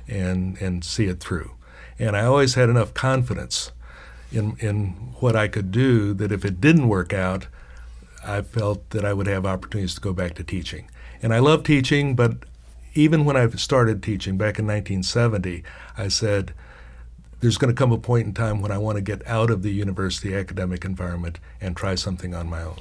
and 0.08 0.56
and 0.58 0.84
see 0.84 1.06
it 1.06 1.20
through. 1.20 1.52
And 1.98 2.16
I 2.16 2.24
always 2.24 2.54
had 2.54 2.68
enough 2.68 2.94
confidence 2.94 3.72
in 4.36 4.56
in 4.60 4.88
what 5.20 5.34
I 5.34 5.48
could 5.48 5.70
do 5.72 6.14
that 6.14 6.30
if 6.30 6.44
it 6.44 6.60
didn't 6.60 6.88
work 6.88 7.12
out, 7.12 7.46
I 8.24 8.42
felt 8.42 8.90
that 8.90 9.04
I 9.04 9.12
would 9.12 9.26
have 9.26 9.46
opportunities 9.46 9.94
to 9.94 10.00
go 10.00 10.12
back 10.12 10.34
to 10.34 10.44
teaching. 10.44 10.90
And 11.22 11.32
I 11.32 11.38
love 11.38 11.64
teaching, 11.64 12.14
but 12.14 12.44
even 12.94 13.24
when 13.24 13.36
I 13.36 13.48
started 13.50 14.02
teaching 14.02 14.36
back 14.36 14.58
in 14.58 14.66
1970, 14.66 15.62
I 15.96 16.08
said 16.08 16.52
there's 17.40 17.58
going 17.58 17.74
to 17.74 17.78
come 17.78 17.92
a 17.92 17.98
point 17.98 18.26
in 18.26 18.34
time 18.34 18.60
when 18.60 18.72
I 18.72 18.78
want 18.78 18.96
to 18.96 19.02
get 19.02 19.26
out 19.26 19.50
of 19.50 19.62
the 19.62 19.70
university 19.70 20.34
academic 20.34 20.84
environment 20.84 21.38
and 21.60 21.76
try 21.76 21.94
something 21.94 22.34
on 22.34 22.48
my 22.48 22.62
own. 22.62 22.80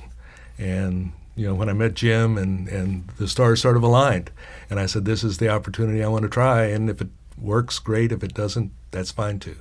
And 0.58 1.12
you 1.36 1.48
know, 1.48 1.54
when 1.54 1.68
I 1.68 1.74
met 1.74 1.96
Jim 1.96 2.38
and, 2.38 2.70
and 2.70 3.10
the 3.18 3.28
stars 3.28 3.62
sort 3.62 3.76
of 3.76 3.84
aligned, 3.84 4.32
and 4.70 4.80
I 4.80 4.86
said, 4.86 5.04
this 5.04 5.24
is 5.24 5.38
the 5.38 5.50
opportunity 5.50 6.02
I 6.02 6.08
want 6.08 6.24
to 6.24 6.30
try, 6.30 6.66
and 6.66 6.90
if 6.90 7.02
it 7.02 7.10
works, 7.38 7.78
great. 7.80 8.14
If 8.14 8.24
it 8.24 8.34
doesn't, 8.34 8.72
that's 8.92 9.12
fine 9.12 9.40
too 9.40 9.58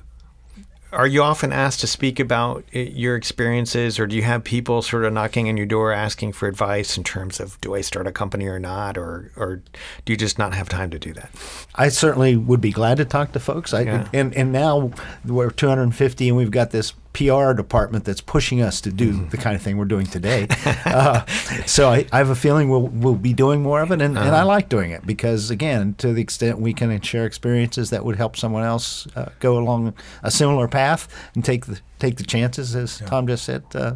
are 0.91 1.07
you 1.07 1.21
often 1.21 1.51
asked 1.51 1.81
to 1.81 1.87
speak 1.87 2.19
about 2.19 2.63
your 2.71 3.15
experiences, 3.15 3.99
or 3.99 4.07
do 4.07 4.15
you 4.15 4.21
have 4.21 4.43
people 4.43 4.81
sort 4.81 5.03
of 5.03 5.13
knocking 5.13 5.49
on 5.49 5.57
your 5.57 5.65
door 5.65 5.91
asking 5.91 6.33
for 6.33 6.47
advice 6.47 6.97
in 6.97 7.03
terms 7.03 7.39
of 7.39 7.59
do 7.61 7.75
I 7.75 7.81
start 7.81 8.07
a 8.07 8.11
company 8.11 8.47
or 8.47 8.59
not, 8.59 8.97
or 8.97 9.31
or 9.35 9.61
do 10.05 10.13
you 10.13 10.17
just 10.17 10.39
not 10.39 10.53
have 10.53 10.69
time 10.69 10.89
to 10.91 10.99
do 10.99 11.13
that? 11.13 11.29
I 11.75 11.89
certainly 11.89 12.37
would 12.37 12.61
be 12.61 12.71
glad 12.71 12.97
to 12.97 13.05
talk 13.05 13.33
to 13.33 13.39
folks. 13.39 13.73
I, 13.73 13.81
yeah. 13.81 14.07
and 14.13 14.33
and 14.35 14.51
now 14.51 14.91
we're 15.25 15.51
250, 15.51 16.27
and 16.27 16.37
we've 16.37 16.51
got 16.51 16.71
this 16.71 16.93
PR 17.15 17.53
department 17.53 18.03
that's 18.03 18.19
pushing 18.19 18.61
us 18.61 18.81
to 18.81 18.91
do 18.91 19.13
mm-hmm. 19.13 19.29
the 19.29 19.37
kind 19.37 19.55
of 19.55 19.61
thing 19.61 19.77
we're 19.77 19.85
doing 19.85 20.05
today. 20.05 20.47
uh, 20.85 21.25
so 21.65 21.89
I, 21.89 22.05
I, 22.11 22.17
have 22.17 22.29
a 22.29 22.35
feeling 22.35 22.69
we'll, 22.69 22.87
we'll 22.87 23.15
be 23.15 23.31
doing 23.31 23.63
more 23.63 23.81
of 23.81 23.91
it, 23.91 24.01
and, 24.01 24.17
uh-huh. 24.17 24.27
and, 24.27 24.35
I 24.35 24.39
uh-huh. 24.39 24.47
like 24.47 24.67
doing 24.67 24.91
it 24.91 25.07
because, 25.07 25.49
again, 25.49 25.93
to 25.99 26.11
the 26.11 26.21
extent 26.21 26.59
we 26.59 26.73
can 26.73 26.99
share 26.99 27.25
experiences 27.25 27.89
that 27.91 28.03
would 28.03 28.17
help 28.17 28.35
someone 28.35 28.63
else 28.63 29.07
uh, 29.15 29.29
go 29.39 29.57
along 29.57 29.93
a 30.23 30.29
similar 30.31 30.67
path 30.67 31.07
and 31.35 31.45
take 31.45 31.67
the 31.67 31.79
take 31.99 32.17
the 32.17 32.25
chances, 32.25 32.75
as 32.75 32.99
yeah. 32.99 33.07
Tom 33.07 33.27
just 33.27 33.45
said, 33.45 33.63
uh, 33.73 33.95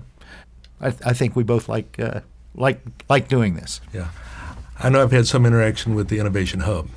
I, 0.79 0.88
I, 0.88 1.13
think 1.13 1.36
we 1.36 1.43
both 1.43 1.67
like 1.67 1.99
uh, 1.99 2.21
like 2.55 2.79
like 3.10 3.27
doing 3.27 3.55
this. 3.55 3.82
Yeah, 3.93 4.08
I 4.79 4.88
know 4.88 5.03
I've 5.03 5.12
had 5.12 5.27
some 5.27 5.45
interaction 5.45 5.93
with 5.93 6.08
the 6.08 6.19
Innovation 6.19 6.62
Hub 6.62 6.88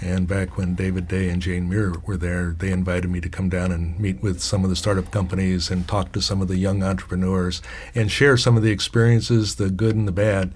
and 0.00 0.26
back 0.26 0.56
when 0.56 0.74
David 0.74 1.08
Day 1.08 1.28
and 1.28 1.42
Jane 1.42 1.68
Muir 1.68 1.94
were 2.06 2.16
there, 2.16 2.56
they 2.58 2.72
invited 2.72 3.10
me 3.10 3.20
to 3.20 3.28
come 3.28 3.50
down 3.50 3.70
and 3.70 3.98
meet 4.00 4.22
with 4.22 4.40
some 4.40 4.64
of 4.64 4.70
the 4.70 4.76
startup 4.76 5.10
companies 5.10 5.70
and 5.70 5.86
talk 5.86 6.12
to 6.12 6.22
some 6.22 6.40
of 6.40 6.48
the 6.48 6.56
young 6.56 6.82
entrepreneurs 6.82 7.60
and 7.94 8.10
share 8.10 8.38
some 8.38 8.56
of 8.56 8.62
the 8.62 8.70
experiences, 8.70 9.56
the 9.56 9.68
good 9.68 9.94
and 9.94 10.08
the 10.08 10.12
bad, 10.12 10.52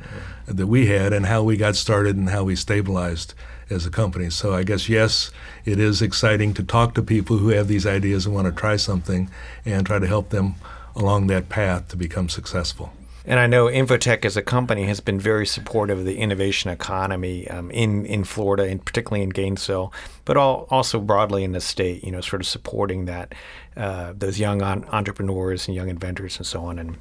that 0.46 0.66
we 0.66 0.86
had 0.86 1.12
and 1.12 1.26
how 1.26 1.42
we 1.42 1.58
got 1.58 1.76
started 1.76 2.16
and 2.16 2.30
how 2.30 2.44
we 2.44 2.56
stabilized 2.56 3.34
as 3.68 3.84
a 3.84 3.90
company. 3.90 4.30
So 4.30 4.54
I 4.54 4.62
guess, 4.62 4.88
yes, 4.88 5.30
it 5.66 5.78
is 5.78 6.00
exciting 6.00 6.54
to 6.54 6.62
talk 6.62 6.94
to 6.94 7.02
people 7.02 7.36
who 7.38 7.48
have 7.48 7.68
these 7.68 7.86
ideas 7.86 8.24
and 8.24 8.34
want 8.34 8.46
to 8.46 8.52
try 8.52 8.76
something 8.76 9.30
and 9.64 9.86
try 9.86 9.98
to 9.98 10.06
help 10.06 10.30
them 10.30 10.54
along 10.96 11.26
that 11.26 11.48
path 11.50 11.88
to 11.88 11.96
become 11.96 12.28
successful. 12.28 12.92
And 13.26 13.40
I 13.40 13.46
know 13.46 13.66
Infotech 13.66 14.24
as 14.24 14.36
a 14.36 14.42
company 14.42 14.84
has 14.84 15.00
been 15.00 15.18
very 15.18 15.46
supportive 15.46 16.00
of 16.00 16.04
the 16.04 16.18
innovation 16.18 16.70
economy 16.70 17.48
um, 17.48 17.70
in 17.70 18.04
in 18.04 18.24
Florida, 18.24 18.64
and 18.64 18.84
particularly 18.84 19.22
in 19.22 19.30
Gainesville, 19.30 19.92
but 20.24 20.36
all, 20.36 20.66
also 20.70 21.00
broadly 21.00 21.42
in 21.42 21.52
the 21.52 21.60
state. 21.60 22.04
You 22.04 22.12
know, 22.12 22.20
sort 22.20 22.42
of 22.42 22.46
supporting 22.46 23.06
that 23.06 23.34
uh, 23.76 24.12
those 24.16 24.38
young 24.38 24.62
on- 24.62 24.84
entrepreneurs 24.86 25.66
and 25.66 25.74
young 25.74 25.88
inventors 25.88 26.36
and 26.36 26.46
so 26.46 26.64
on. 26.64 26.78
And 26.78 26.98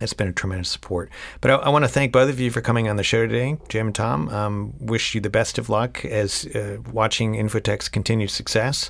it's 0.00 0.14
been 0.14 0.28
a 0.28 0.32
tremendous 0.32 0.70
support. 0.70 1.10
But 1.42 1.50
I, 1.50 1.54
I, 1.56 1.68
want 1.68 1.84
to 1.84 1.88
thank 1.88 2.10
both 2.10 2.30
of 2.30 2.40
you 2.40 2.50
for 2.50 2.62
coming 2.62 2.88
on 2.88 2.96
the 2.96 3.02
show 3.02 3.26
today, 3.26 3.58
Jim 3.68 3.88
and 3.88 3.94
Tom. 3.94 4.28
Um, 4.30 4.74
wish 4.78 5.14
you 5.14 5.20
the 5.20 5.28
best 5.28 5.58
of 5.58 5.68
luck 5.68 6.04
as 6.06 6.46
uh, 6.46 6.78
watching 6.90 7.34
Infotech's 7.34 7.90
continued 7.90 8.30
success 8.30 8.88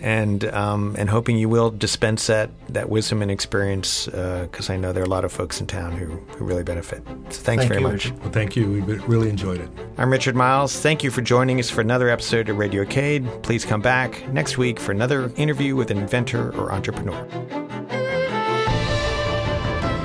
and 0.00 0.44
um, 0.46 0.94
and 0.98 1.08
hoping 1.08 1.36
you 1.36 1.48
will 1.48 1.70
dispense 1.70 2.26
that 2.26 2.50
that 2.68 2.88
wisdom 2.88 3.22
and 3.22 3.30
experience 3.30 4.06
because 4.06 4.70
uh, 4.70 4.72
I 4.72 4.76
know 4.76 4.92
there 4.92 5.02
are 5.02 5.06
a 5.06 5.10
lot 5.10 5.24
of 5.24 5.32
folks 5.32 5.60
in 5.60 5.66
town 5.66 5.92
who, 5.92 6.06
who 6.36 6.44
really 6.44 6.64
benefit. 6.64 7.02
So 7.06 7.40
thanks 7.40 7.44
thank 7.44 7.68
very 7.68 7.80
you. 7.80 7.88
much. 7.88 8.10
Well, 8.10 8.30
thank 8.30 8.56
you. 8.56 8.70
We 8.70 8.80
really 8.80 9.28
enjoyed 9.28 9.60
it. 9.60 9.68
I'm 9.98 10.10
Richard 10.10 10.34
Miles. 10.34 10.78
Thank 10.78 11.04
you 11.04 11.10
for 11.10 11.22
joining 11.22 11.60
us 11.60 11.70
for 11.70 11.80
another 11.80 12.08
episode 12.08 12.48
of 12.48 12.58
Radio 12.58 12.84
Cade. 12.84 13.26
Please 13.42 13.64
come 13.64 13.80
back 13.80 14.26
next 14.32 14.58
week 14.58 14.80
for 14.80 14.92
another 14.92 15.32
interview 15.36 15.76
with 15.76 15.90
an 15.90 15.98
inventor 15.98 16.54
or 16.56 16.72
entrepreneur. 16.72 17.26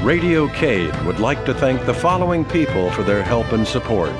Radio 0.02 0.48
Cade 0.50 0.96
would 1.06 1.20
like 1.20 1.44
to 1.46 1.54
thank 1.54 1.86
the 1.86 1.94
following 1.94 2.46
people 2.46 2.90
for 2.92 3.04
their 3.04 3.22
help 3.22 3.52
and 3.52 3.68
support. 3.68 4.12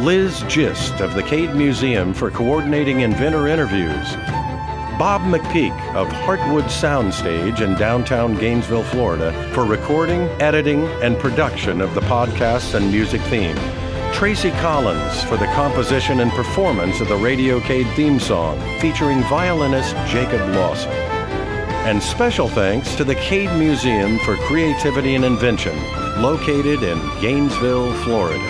Liz 0.00 0.42
Gist 0.48 1.02
of 1.02 1.14
the 1.14 1.22
Cade 1.22 1.54
Museum 1.54 2.14
for 2.14 2.30
coordinating 2.30 3.00
inventor 3.00 3.46
interviews. 3.46 4.39
Bob 5.00 5.22
McPeak 5.22 5.72
of 5.94 6.08
Heartwood 6.08 6.64
Soundstage 6.64 7.62
in 7.62 7.74
downtown 7.78 8.34
Gainesville, 8.34 8.82
Florida, 8.82 9.32
for 9.54 9.64
recording, 9.64 10.20
editing, 10.42 10.84
and 11.00 11.18
production 11.18 11.80
of 11.80 11.94
the 11.94 12.02
podcasts 12.02 12.74
and 12.74 12.92
music 12.92 13.22
theme. 13.22 13.56
Tracy 14.12 14.50
Collins 14.60 15.22
for 15.22 15.38
the 15.38 15.46
composition 15.54 16.20
and 16.20 16.30
performance 16.32 17.00
of 17.00 17.08
the 17.08 17.16
Radio 17.16 17.60
Cade 17.60 17.88
theme 17.96 18.20
song, 18.20 18.60
featuring 18.78 19.22
violinist 19.22 19.96
Jacob 20.06 20.46
Lawson. 20.54 20.92
And 20.92 22.02
special 22.02 22.50
thanks 22.50 22.94
to 22.96 23.02
the 23.02 23.14
Cade 23.14 23.58
Museum 23.58 24.18
for 24.18 24.36
Creativity 24.36 25.14
and 25.14 25.24
Invention, 25.24 25.78
located 26.20 26.82
in 26.82 26.98
Gainesville, 27.22 27.94
Florida. 28.04 28.49